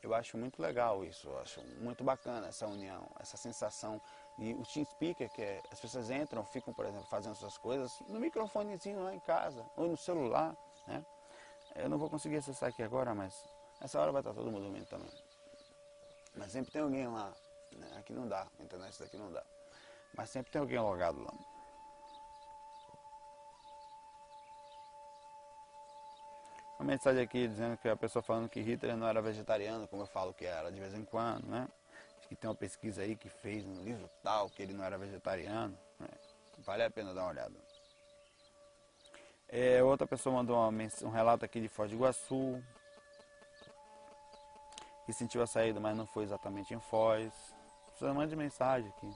[0.07, 4.01] Eu acho muito legal isso, eu acho muito bacana essa união, essa sensação.
[4.39, 7.99] E o Team Speaker, que é, as pessoas entram, ficam, por exemplo, fazendo suas coisas
[8.07, 11.05] no microfonezinho lá em casa, ou no celular, né?
[11.75, 13.35] Eu não vou conseguir acessar aqui agora, mas
[13.81, 15.11] essa hora vai estar todo mundo dormindo também.
[16.37, 17.35] Mas sempre tem alguém lá.
[17.73, 17.91] Né?
[17.99, 19.43] Aqui não dá, a internet daqui não dá.
[20.17, 21.33] Mas sempre tem alguém logado lá.
[26.79, 30.07] Uma mensagem aqui dizendo que a pessoa falando que Hitler não era vegetariano, como eu
[30.07, 31.67] falo que era de vez em quando, né?
[32.19, 34.99] Acho que tem uma pesquisa aí que fez no livro tal que ele não era
[34.99, 35.77] vegetariano.
[35.99, 36.09] Né?
[36.59, 37.55] Vale a pena dar uma olhada.
[39.49, 40.69] É, outra pessoa mandou uma,
[41.03, 42.63] um relato aqui de Foz do Iguaçu,
[45.07, 47.33] que sentiu a saída, mas não foi exatamente em Foz.
[47.95, 49.11] Você mande mensagem aqui.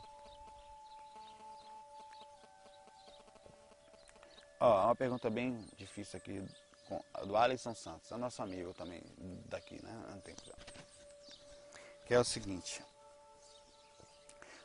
[4.61, 6.43] Ó, uma pergunta bem difícil aqui
[7.27, 9.03] do Alisson Santos, é nosso amigo também
[9.47, 10.07] daqui, né?
[10.11, 10.55] Há um tempo já.
[12.07, 12.83] Que é o seguinte.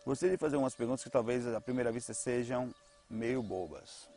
[0.05, 2.73] Gostaria de fazer umas perguntas que talvez à primeira vista sejam
[3.09, 4.07] meio bobas.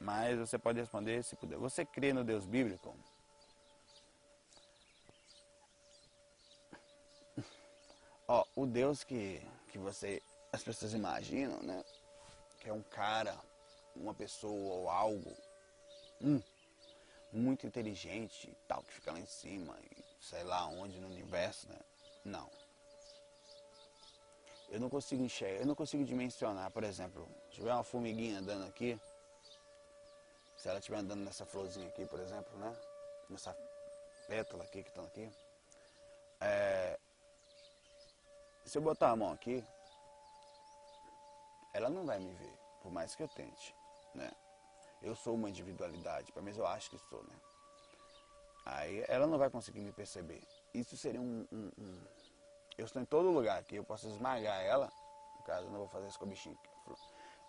[0.00, 1.58] Mas você pode responder se puder.
[1.58, 2.94] Você crê no Deus bíblico?
[8.28, 9.40] Ó, o Deus que,
[9.72, 11.82] que você, as pessoas imaginam, né?
[12.60, 13.36] Que é um cara,
[13.96, 15.34] uma pessoa ou algo.
[16.20, 16.42] Hum,
[17.32, 21.68] muito inteligente e tal, que fica lá em cima, e sei lá onde no universo,
[21.68, 21.78] né?
[22.24, 22.50] Não.
[24.68, 28.66] Eu não consigo enxergar, eu não consigo dimensionar, por exemplo, se tiver uma formiguinha andando
[28.66, 29.00] aqui,
[30.56, 32.76] se ela estiver andando nessa florzinha aqui, por exemplo, né?
[33.30, 33.56] Nessa
[34.26, 35.30] pétala aqui que estão aqui.
[36.40, 36.98] É,
[38.64, 39.64] se eu botar a mão aqui,
[41.72, 43.74] ela não vai me ver, por mais que eu tente,
[44.14, 44.30] né?
[45.08, 47.34] Eu sou uma individualidade, pelo menos eu acho que sou, né?
[48.66, 50.42] Aí ela não vai conseguir me perceber.
[50.74, 52.00] Isso seria um, um, um...
[52.76, 54.92] Eu estou em todo lugar aqui, eu posso esmagar ela,
[55.38, 56.58] no caso eu não vou fazer isso com o bichinho,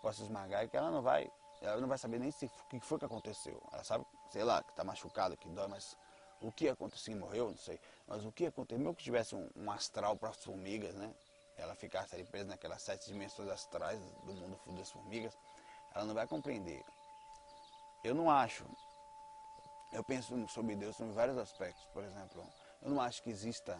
[0.00, 2.98] posso esmagar que ela não vai, ela não vai saber nem se o que foi
[2.98, 3.62] que aconteceu.
[3.72, 5.96] Ela sabe, sei lá, que está machucada, que dói, mas
[6.40, 7.78] o que aconteceu, morreu, não sei.
[8.06, 11.14] Mas o que aconteceu, mesmo que tivesse um, um astral para as formigas, né?
[11.58, 15.36] Ela ficasse ali presa naquelas sete dimensões astrais do mundo das formigas,
[15.94, 16.82] ela não vai compreender
[18.02, 18.64] eu não acho.
[19.92, 21.84] Eu penso sobre Deus em vários aspectos.
[21.92, 22.44] Por exemplo,
[22.82, 23.78] eu não acho que exista.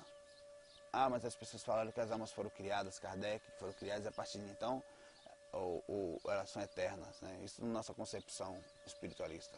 [0.92, 4.38] Ah, mas as pessoas falaram que as almas foram criadas, Kardec, foram criadas a partir
[4.38, 4.82] de então,
[5.52, 7.20] ou, ou elas são eternas.
[7.20, 7.40] Né?
[7.44, 9.56] Isso na nossa concepção espiritualista.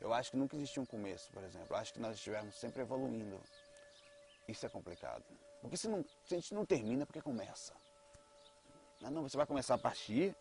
[0.00, 1.68] Eu acho que nunca existiu um começo, por exemplo.
[1.70, 3.40] Eu acho que nós estivemos sempre evoluindo.
[4.46, 5.24] Isso é complicado.
[5.62, 7.72] Porque se, não, se a gente não termina, porque começa.
[9.00, 10.36] Não, você vai começar a partir.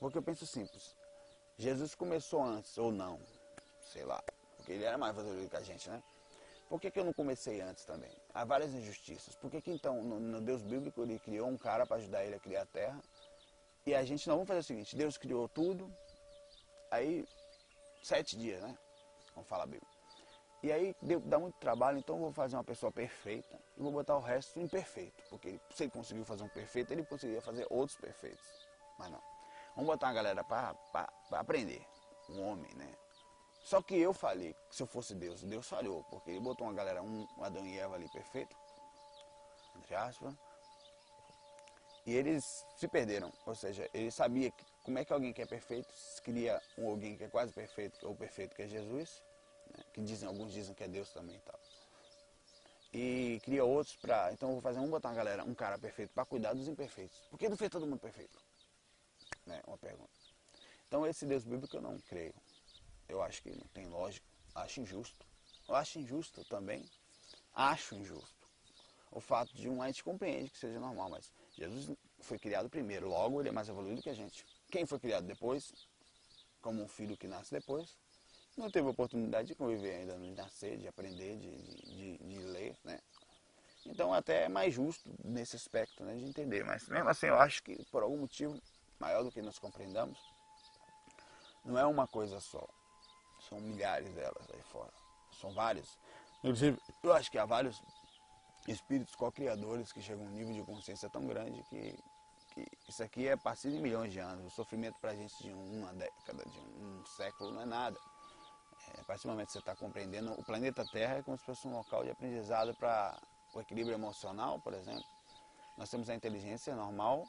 [0.00, 0.96] Porque eu penso simples.
[1.58, 3.18] Jesus começou antes ou não,
[3.92, 4.22] sei lá,
[4.56, 6.02] porque ele era mais evoluído que a gente, né?
[6.68, 8.10] Por que, que eu não comecei antes também?
[8.34, 9.36] Há várias injustiças.
[9.36, 12.34] Por que, que então, no, no Deus bíblico, ele criou um cara para ajudar ele
[12.34, 13.00] a criar a terra?
[13.86, 15.90] E a gente não, vamos fazer o seguinte: Deus criou tudo,
[16.90, 17.24] aí,
[18.02, 18.76] sete dias, né?
[19.34, 19.96] Vamos falar a Bíblia.
[20.62, 23.92] E aí deu, dá muito trabalho, então eu vou fazer uma pessoa perfeita e vou
[23.92, 25.22] botar o resto imperfeito.
[25.30, 28.44] Porque se ele conseguiu fazer um perfeito, ele conseguiria fazer outros perfeitos.
[28.98, 29.35] Mas não.
[29.76, 30.74] Vamos botar uma galera para
[31.32, 31.86] aprender.
[32.30, 32.92] Um homem, né?
[33.62, 36.72] Só que eu falei que se eu fosse Deus, Deus falhou, porque ele botou uma
[36.72, 38.56] galera, um Adão e Eva ali perfeito,
[39.76, 40.34] entre aspas,
[42.06, 43.32] e eles se perderam.
[43.44, 47.16] Ou seja, ele sabia que, como é que alguém que é perfeito cria um alguém
[47.16, 49.22] que é quase perfeito, ou perfeito que é Jesus,
[49.76, 49.84] né?
[49.92, 51.60] que dizem, alguns dizem que é Deus também e tal.
[52.94, 54.32] E cria outros para.
[54.32, 57.18] Então eu vou fazer um botar uma galera, um cara perfeito para cuidar dos imperfeitos.
[57.28, 58.45] Por que não fez todo mundo perfeito?
[59.46, 59.62] Né?
[59.66, 60.10] Uma pergunta.
[60.86, 62.34] Então esse Deus bíblico eu não creio.
[63.08, 64.26] Eu acho que não tem lógica.
[64.54, 65.24] Acho injusto.
[65.68, 66.84] Eu acho injusto também.
[67.54, 68.36] Acho injusto.
[69.10, 73.08] O fato de um a gente compreende que seja normal, mas Jesus foi criado primeiro,
[73.08, 74.44] logo ele é mais evoluído que a gente.
[74.70, 75.72] Quem foi criado depois,
[76.60, 77.96] como um filho que nasce depois,
[78.56, 82.98] não teve oportunidade de conviver ainda, de nascer, de aprender, de, de, de, ler, né?
[83.84, 86.64] Então até é mais justo nesse aspecto, né, de entender.
[86.64, 88.60] Mas mesmo assim eu acho que por algum motivo
[88.98, 90.18] maior do que nós compreendamos,
[91.64, 92.66] não é uma coisa só.
[93.48, 94.92] São milhares delas aí fora.
[95.40, 95.98] São várias.
[96.38, 97.82] Inclusive, eu acho que há vários
[98.66, 101.98] espíritos co-criadores que chegam a um nível de consciência tão grande que,
[102.88, 104.46] isso aqui é parecido de milhões de anos.
[104.46, 107.98] O sofrimento para a gente de uma década, de um século, não é nada.
[108.94, 111.44] É, a partir do momento que você está compreendendo, o planeta Terra é como se
[111.44, 113.18] fosse um local de aprendizado para
[113.52, 115.04] o equilíbrio emocional, por exemplo.
[115.76, 117.28] Nós temos a inteligência normal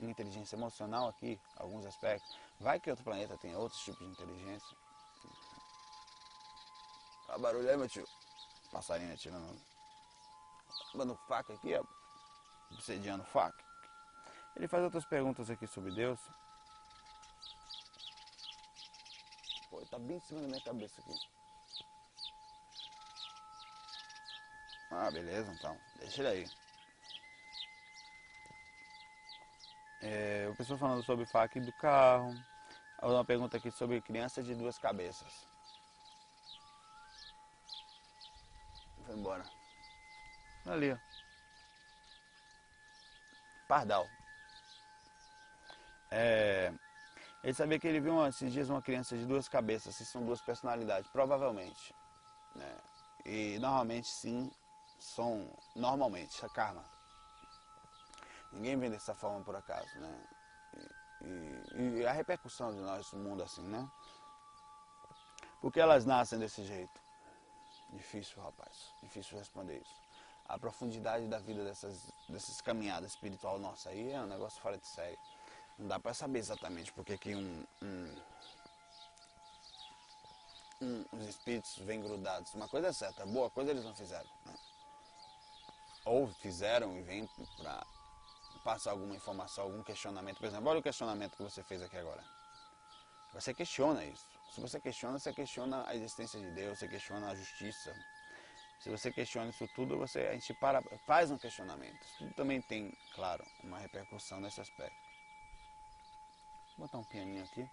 [0.00, 2.38] inteligência emocional aqui, alguns aspectos.
[2.60, 4.76] Vai que outro planeta tem outros tipos de inteligência.
[7.28, 8.06] O barulho aí, meu tio.
[8.72, 9.60] Passarinho atirando.
[10.94, 11.84] Dando faca aqui, ó.
[12.72, 13.64] Obsediando faca.
[14.56, 16.18] Ele faz outras perguntas aqui sobre Deus.
[19.70, 21.14] Pô, tá bem em cima da minha cabeça aqui.
[24.90, 25.78] Ah, beleza, então.
[25.96, 26.67] Deixa ele aí.
[30.00, 32.34] É, o pessoal falando sobre faca do carro.
[33.02, 35.46] Uma pergunta aqui sobre criança de duas cabeças.
[39.06, 39.44] Foi embora.
[40.66, 40.98] Ali, ó.
[43.68, 44.06] Pardal.
[46.10, 46.72] É,
[47.42, 50.40] ele sabia que ele viu esses dias uma criança de duas cabeças, se são duas
[50.40, 51.94] personalidades, provavelmente.
[52.54, 52.76] Né?
[53.24, 54.50] E normalmente sim,
[54.98, 56.84] são normalmente, a karma.
[58.52, 60.26] Ninguém vem dessa forma por acaso, né?
[61.20, 63.88] E, e, e a repercussão de nós no mundo assim, né?
[65.60, 67.00] Porque elas nascem desse jeito?
[67.90, 68.92] Difícil, rapaz.
[69.02, 69.94] Difícil responder isso.
[70.44, 74.86] A profundidade da vida dessas, dessas caminhadas espiritual nossa aí é um negócio fora de
[74.86, 75.18] série.
[75.78, 78.16] Não dá para saber exatamente porque que um, um,
[80.82, 82.54] um, os espíritos vêm grudados.
[82.54, 84.30] Uma coisa é certa, boa coisa eles não fizeram.
[84.46, 84.54] Né?
[86.04, 87.84] Ou fizeram e vêm para
[88.68, 90.36] passar alguma informação, algum questionamento.
[90.36, 92.22] Por exemplo, olha o questionamento que você fez aqui agora.
[93.32, 94.28] Você questiona isso.
[94.50, 97.96] Se você questiona, você questiona a existência de Deus, você questiona a justiça.
[98.78, 101.98] Se você questiona isso tudo, você, a gente para, faz um questionamento.
[102.02, 105.08] Isso tudo também tem, claro, uma repercussão nesse aspecto.
[106.76, 107.66] Vou botar um pianinho aqui,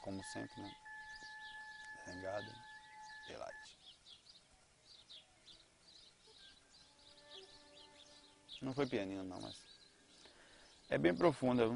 [0.00, 0.72] como sempre, né?
[2.06, 2.52] Rengado,
[3.26, 3.75] delight.
[8.62, 9.56] Não foi pianinho não, mas
[10.88, 11.68] é bem profunda.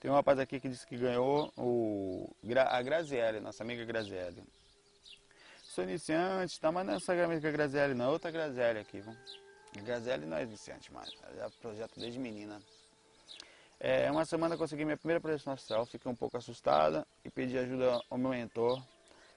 [0.00, 2.34] Tem um rapaz aqui que disse que ganhou o,
[2.68, 4.42] a Graziele, nossa amiga Graziele.
[5.62, 6.72] Sou iniciante, tá?
[6.72, 9.16] Mas não é essa amiga Graziele não, é outra Graziele aqui, viu?
[9.84, 12.60] Graziele não é iniciante mais, é projeto desde menina.
[13.80, 18.00] É, uma semana consegui minha primeira projeção astral, fiquei um pouco assustada e pedi ajuda
[18.10, 18.82] ao meu mentor.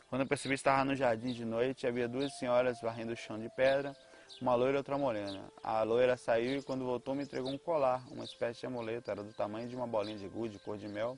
[0.09, 3.39] Quando eu percebi que estava no jardim de noite, havia duas senhoras varrendo o chão
[3.39, 3.95] de pedra,
[4.41, 5.51] uma loira e outra morena.
[5.63, 9.23] A loira saiu e quando voltou me entregou um colar, uma espécie de amuleto, era
[9.23, 11.17] do tamanho de uma bolinha de gude, cor de mel.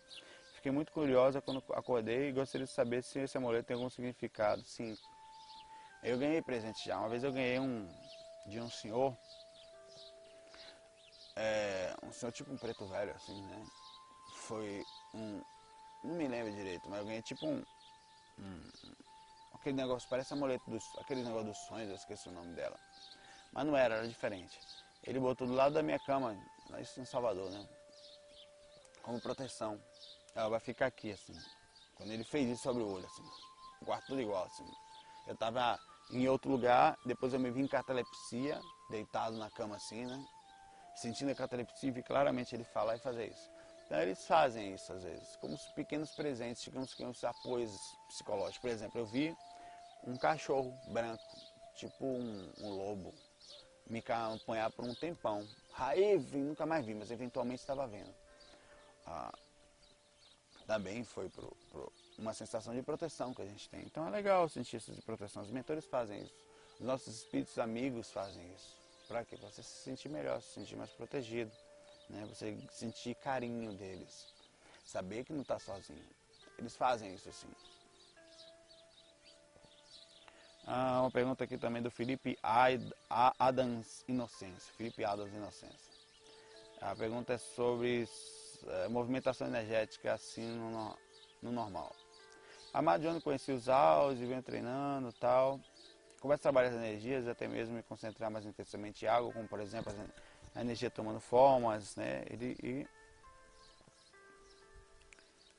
[0.55, 4.63] Fiquei muito curiosa quando acordei e gostaria de saber se esse amuleto tem algum significado.
[4.63, 4.97] Sim,
[6.03, 6.97] eu ganhei presente já.
[6.97, 7.87] Uma vez eu ganhei um
[8.47, 9.15] de um senhor
[11.39, 13.63] é, um senhor tipo um preto velho, assim, né?
[14.33, 15.39] Foi um.
[16.03, 17.63] Não me lembro direito, mas eu ganhei tipo um.
[18.39, 18.71] um
[19.53, 20.83] aquele negócio, parece amuleto dos.
[20.97, 22.75] Aquele negócio dos sonhos, eu esqueci o nome dela.
[23.57, 24.59] Mas não era, era diferente.
[25.03, 26.37] Ele botou do lado da minha cama,
[26.69, 27.67] lá em Salvador, né?
[29.01, 29.81] Como proteção.
[30.35, 31.33] Ela vai ficar aqui, assim.
[31.95, 33.23] Quando ele fez isso sobre o olho, assim.
[33.83, 34.63] Quarto tudo igual, assim.
[35.25, 35.79] Eu tava
[36.11, 40.23] em outro lugar, depois eu me vi em catalepsia, deitado na cama assim, né?
[40.95, 43.49] sentindo a catalepsia, e claramente ele falar e fazer isso.
[43.85, 47.71] Então eles fazem isso às vezes, como pequenos presentes, digamos que uns apoios
[48.07, 48.59] psicológicos.
[48.59, 49.35] Por exemplo, eu vi
[50.05, 51.23] um cachorro branco,
[51.75, 53.13] tipo um, um lobo,
[53.89, 55.47] me acompanhar por um tempão.
[55.77, 58.13] Aí nunca mais vi, mas eventualmente estava vendo.
[59.05, 59.33] Ah,
[60.65, 63.81] também foi pro, pro uma sensação de proteção que a gente tem.
[63.81, 65.43] Então é legal sentir isso de proteção.
[65.43, 66.33] Os mentores fazem isso.
[66.79, 68.75] Os nossos espíritos amigos fazem isso.
[69.07, 69.23] Para?
[69.23, 71.51] Pra você se sentir melhor, se sentir mais protegido,
[72.09, 72.25] né?
[72.29, 74.27] Você sentir carinho deles,
[74.85, 76.05] saber que não está sozinho.
[76.57, 77.47] Eles fazem isso assim.
[80.69, 82.37] Ah, uma pergunta aqui também do Felipe
[83.39, 84.73] Adams Inocência.
[84.75, 85.97] Felipe Adams Inocência.
[86.81, 88.05] A pergunta é sobre
[88.67, 90.93] é, movimentação energética assim no,
[91.41, 91.95] no normal.
[92.73, 95.57] A Madione conhecia os áudios, vinha treinando tal.
[96.19, 99.61] Começo a trabalhar as energias, até mesmo me concentrar mais intensamente em algo, como por
[99.61, 99.93] exemplo
[100.53, 102.25] a energia tomando formas, né?
[102.29, 102.85] E,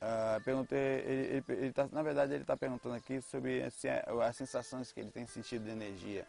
[0.01, 3.87] uh, perguntei, ele, ele, ele tá, na verdade ele está perguntando aqui sobre assim,
[4.23, 6.27] as sensações que ele tem sentido de energia,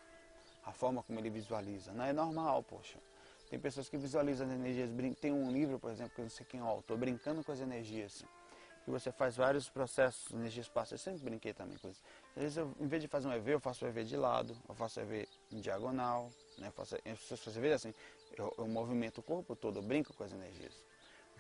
[0.65, 1.93] a forma como ele visualiza.
[1.93, 2.99] Não é normal, poxa.
[3.49, 4.91] Tem pessoas que visualizam as energias,
[5.21, 7.61] tem um livro, por exemplo, que eu não sei quem é autor, brincando com as
[7.61, 8.25] energias
[8.85, 10.95] que você faz vários processos de energia espacial.
[10.95, 12.01] Eu sempre brinquei também com isso.
[12.37, 14.57] Às vezes, eu, em vez de fazer um EV, eu faço o EV de lado,
[14.69, 16.73] eu faço o EV em diagonal, né?
[16.77, 17.93] Você vê assim,
[18.37, 20.73] eu, eu movimento o corpo todo, eu brinco com as energias.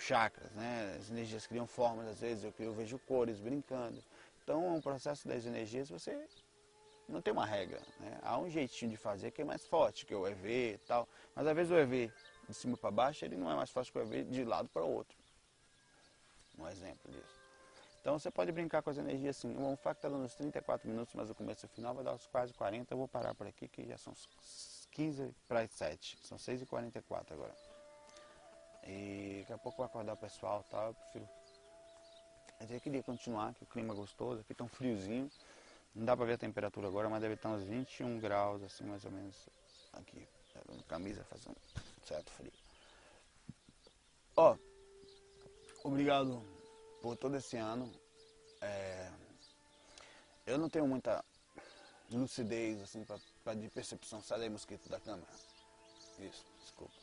[0.00, 0.96] Chakras, né?
[0.98, 4.02] As energias criam formas, às vezes eu, eu vejo cores brincando.
[4.42, 6.26] Então, é um processo das energias, você
[7.08, 8.18] não tem uma regra, né?
[8.22, 11.08] Há um jeitinho de fazer que é mais forte, que é o EV e tal.
[11.34, 12.10] Mas às vezes o EV
[12.48, 14.82] de cima para baixo, ele não é mais forte que o EV de lado para
[14.82, 15.16] o outro.
[16.58, 17.40] Um exemplo disso.
[18.00, 19.54] Então você pode brincar com as energias assim.
[19.56, 22.14] O fato está dando uns 34 minutos, mas o começo e o final vai dar
[22.14, 22.92] uns quase 40.
[22.92, 24.14] Eu vou parar por aqui, que já são
[24.92, 26.18] 15 para as 7.
[26.22, 27.69] São 6h44 agora.
[28.84, 30.88] E daqui a pouco vou acordar o pessoal e tal.
[30.88, 31.28] Eu prefiro.
[32.68, 34.40] Eu queria continuar, que o clima é gostoso.
[34.40, 35.30] Aqui tá um friozinho.
[35.94, 39.04] Não dá para ver a temperatura agora, mas deve estar uns 21 graus, assim, mais
[39.04, 39.48] ou menos.
[39.92, 40.26] Aqui.
[40.88, 41.54] Camisa faz um
[42.04, 42.52] certo frio.
[44.36, 44.56] Ó,
[45.84, 46.42] obrigado
[47.00, 47.90] por todo esse ano.
[48.60, 49.10] É,
[50.46, 51.24] eu não tenho muita
[52.10, 54.22] lucidez assim pra, pra de percepção.
[54.22, 55.30] Sai daí, mosquito da câmera.
[56.18, 56.99] Isso, desculpa.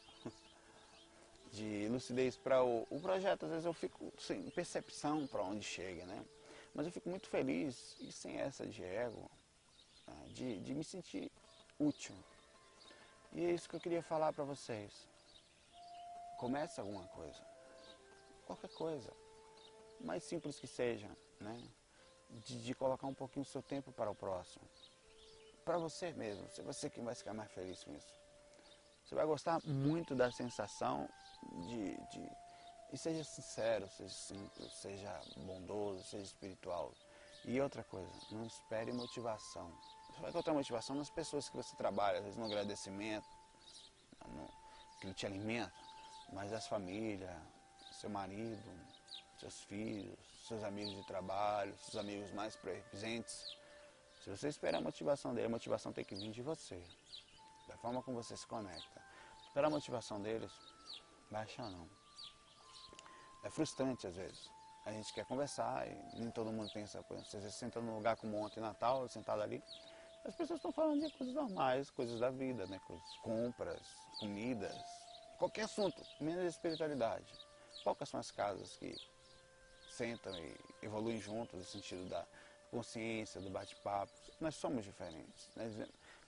[1.57, 6.05] De lucidez para o, o projeto, às vezes eu fico sem percepção para onde chega,
[6.05, 6.23] né?
[6.71, 9.27] Mas eu fico muito feliz e sem essa de ego,
[10.05, 10.27] né?
[10.27, 11.31] de, de me sentir
[11.79, 12.15] útil.
[13.33, 15.07] E é isso que eu queria falar para vocês.
[16.37, 17.41] Comece alguma coisa.
[18.45, 19.11] Qualquer coisa
[19.99, 21.59] mais simples que seja, né?
[22.29, 24.63] De, de, colocar um pouquinho do seu tempo para o próximo.
[25.65, 28.13] Para você mesmo, você que vai ficar mais feliz com isso.
[29.07, 31.07] Você vai gostar muito da sensação
[31.65, 32.29] de, de.
[32.91, 36.93] E seja sincero, seja simples, seja bondoso, seja espiritual.
[37.45, 39.71] E outra coisa, não espere motivação.
[40.09, 43.25] Você vai encontrar motivação nas pessoas que você trabalha, às vezes no agradecimento,
[44.27, 44.49] no,
[44.99, 45.71] que te alimenta,
[46.33, 47.31] mas das famílias,
[47.93, 48.69] seu marido,
[49.39, 53.55] seus filhos, seus amigos de trabalho, seus amigos mais presentes.
[54.21, 56.83] Se você esperar a motivação dele, a motivação tem que vir de você,
[57.77, 59.01] da forma como você se conecta.
[59.47, 60.51] Esperar a motivação deles,
[61.29, 61.87] baixa não.
[63.43, 64.49] É frustrante às vezes.
[64.83, 67.23] A gente quer conversar e nem todo mundo tem essa coisa.
[67.23, 69.61] Você senta num lugar como ontem, Natal, sentado ali,
[70.25, 72.81] as pessoas estão falando de coisas normais, coisas da vida, né?
[72.87, 73.81] Coisas, compras,
[74.19, 74.75] comidas,
[75.37, 77.31] qualquer assunto, menos espiritualidade.
[77.83, 78.95] Poucas são as casas que
[79.91, 82.25] sentam e evoluem juntos no sentido da
[82.71, 84.11] consciência, do bate-papo.
[84.39, 85.49] Nós somos diferentes.
[85.55, 85.87] Né?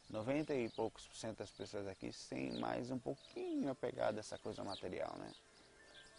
[0.10, 4.64] 90 e poucos por cento das pessoas aqui têm mais um pouquinho a essa coisa
[4.64, 5.32] material, né?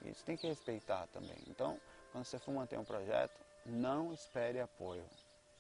[0.05, 1.37] Isso tem que respeitar também.
[1.49, 1.79] Então,
[2.13, 5.05] quando você for manter um projeto, não espere apoio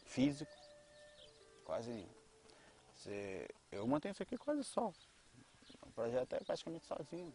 [0.06, 0.52] físico,
[1.64, 2.08] quase nenhum.
[2.94, 4.92] Você, eu mantenho isso aqui quase só.
[5.82, 7.34] O projeto é praticamente sozinho.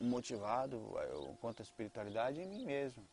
[0.00, 0.76] Motivado,
[1.10, 3.06] eu conto a espiritualidade em mim mesmo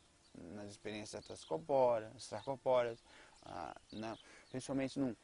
[0.53, 3.03] nas experiências extracorpóreas, extracorpóreas
[3.43, 4.17] ah, na,
[4.49, 5.15] principalmente num,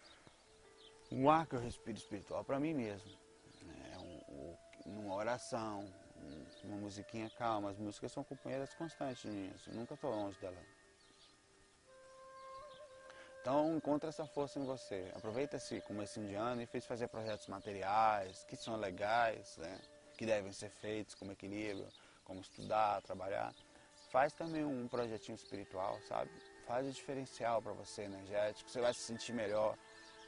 [1.14, 3.12] um ar que eu respiro espiritual para mim mesmo.
[3.94, 5.86] É um, um, numa oração,
[6.18, 7.70] um, uma musiquinha calma.
[7.70, 10.58] As músicas são companheiras constantes eu nunca estou longe dela.
[13.42, 15.12] Então encontra essa força em você.
[15.16, 19.80] Aproveita esse começo de ano e fez fazer projetos materiais que são legais, né?
[20.18, 21.88] que devem ser feitos como equilíbrio,
[22.24, 23.54] como estudar, trabalhar
[24.14, 26.30] faz também um projetinho espiritual, sabe?
[26.68, 29.76] Faz o diferencial para você energético, você vai se sentir melhor.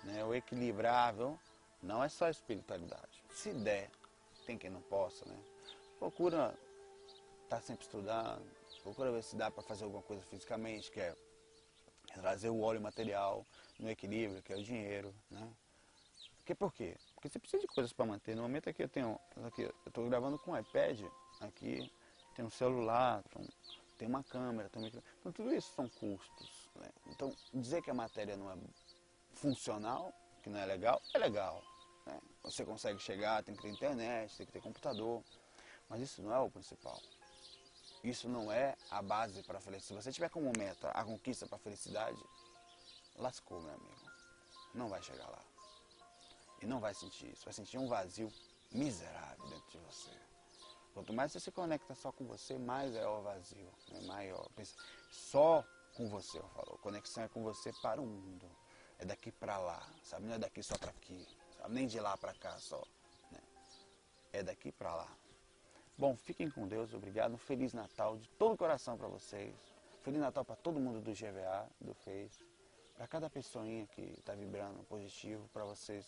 [0.05, 0.23] Né?
[0.23, 1.37] O equilibrável
[1.81, 3.23] não é só espiritualidade.
[3.29, 3.89] Se der,
[4.45, 5.37] tem quem não possa, né?
[5.99, 6.57] Procura
[7.43, 8.45] estar tá sempre estudando,
[8.81, 11.15] procura ver se dá para fazer alguma coisa fisicamente, que é
[12.13, 13.45] trazer o óleo material
[13.79, 15.47] no equilíbrio, que é o dinheiro, né?
[16.37, 16.95] Porque por quê?
[17.15, 18.35] Porque você precisa de coisas para manter.
[18.35, 21.01] No momento aqui eu tenho, aqui, eu estou gravando com um iPad
[21.41, 21.91] aqui,
[22.35, 23.23] tem um celular,
[23.97, 26.69] tem uma câmera, tem então tudo isso são custos.
[26.75, 26.87] Né?
[27.07, 28.55] Então dizer que a matéria não é
[29.35, 31.63] funcional, que não é legal, é legal.
[32.05, 32.19] Né?
[32.43, 35.23] Você consegue chegar, tem que ter internet, tem que ter computador,
[35.89, 36.99] mas isso não é o principal.
[38.03, 40.03] Isso não é a base para a felicidade.
[40.03, 42.21] Se você tiver como meta a conquista para a felicidade,
[43.15, 44.11] lascou, meu amigo.
[44.73, 45.41] Não vai chegar lá.
[46.61, 47.45] E não vai sentir isso.
[47.45, 48.31] Vai sentir um vazio
[48.71, 50.11] miserável dentro de você.
[50.93, 54.01] Quanto mais você se conecta só com você, mais é o vazio, né?
[54.01, 54.47] maior.
[55.11, 55.63] Só
[55.95, 56.77] com você, eu falo.
[56.77, 58.49] Conexão é com você para o mundo.
[58.99, 60.25] É daqui para lá, sabe?
[60.25, 61.27] Não é daqui só para aqui,
[61.57, 61.73] sabe?
[61.73, 62.81] Nem de lá para cá só.
[63.31, 63.39] Né?
[64.33, 65.09] É daqui para lá.
[65.97, 67.33] Bom, fiquem com Deus, obrigado.
[67.33, 69.55] Um Feliz Natal de todo o coração para vocês.
[70.03, 72.43] Feliz Natal para todo mundo do GVA, do Face.
[72.95, 76.05] Para cada pessoinha que está vibrando positivo, para vocês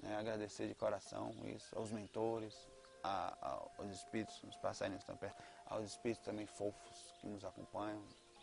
[0.00, 0.16] né?
[0.16, 2.68] agradecer de coração isso, aos mentores,
[3.02, 8.02] a, a, aos espíritos, os passarinhos perto, aos espíritos também fofos que nos acompanham,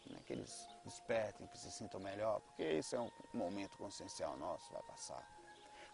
[0.09, 4.71] né, que eles despertem, que se sintam melhor, porque esse é um momento consciencial nosso,
[4.71, 5.23] vai passar.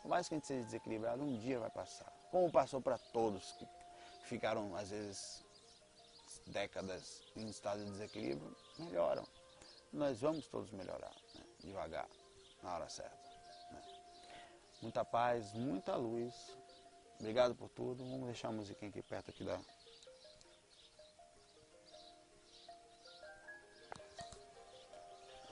[0.01, 2.12] Por mais que a gente seja desequilibrado, um dia vai passar.
[2.32, 3.68] Como passou para todos que
[4.24, 5.43] ficaram, às vezes,
[6.47, 9.26] décadas em estado de desequilíbrio, melhoram.
[9.91, 11.43] Nós vamos todos melhorar, né?
[11.60, 12.07] devagar,
[12.62, 13.18] na hora certa.
[13.72, 13.82] Né?
[14.82, 16.34] Muita paz, muita luz.
[17.20, 18.03] Obrigado por tudo.
[18.05, 19.60] Vamos deixar a musiquinha aqui perto aqui da.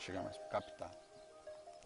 [0.08, 0.92] Chegar mais para captar.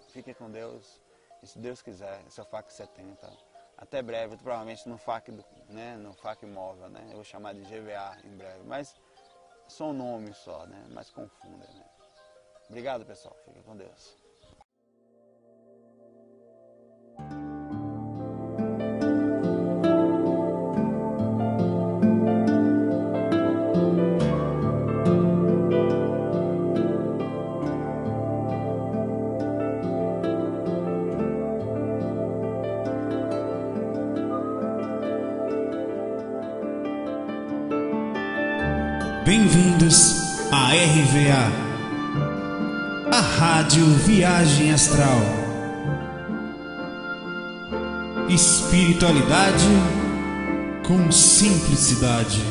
[0.09, 1.01] Fiquem com Deus.
[1.41, 3.27] E se Deus quiser, esse é o FAC 70.
[3.75, 5.31] Até breve, provavelmente no FAC,
[5.67, 7.01] né, no FAC móvel, né?
[7.09, 8.63] Eu vou chamar de GVA em breve.
[8.63, 8.95] Mas
[9.67, 10.85] são nomes só, né?
[10.91, 11.89] Mas confundem, né?
[12.69, 13.35] Obrigado, pessoal.
[13.43, 14.15] Fiquem com Deus.
[44.81, 45.21] Astral.
[48.29, 49.67] Espiritualidade
[50.87, 52.41] com simplicidade.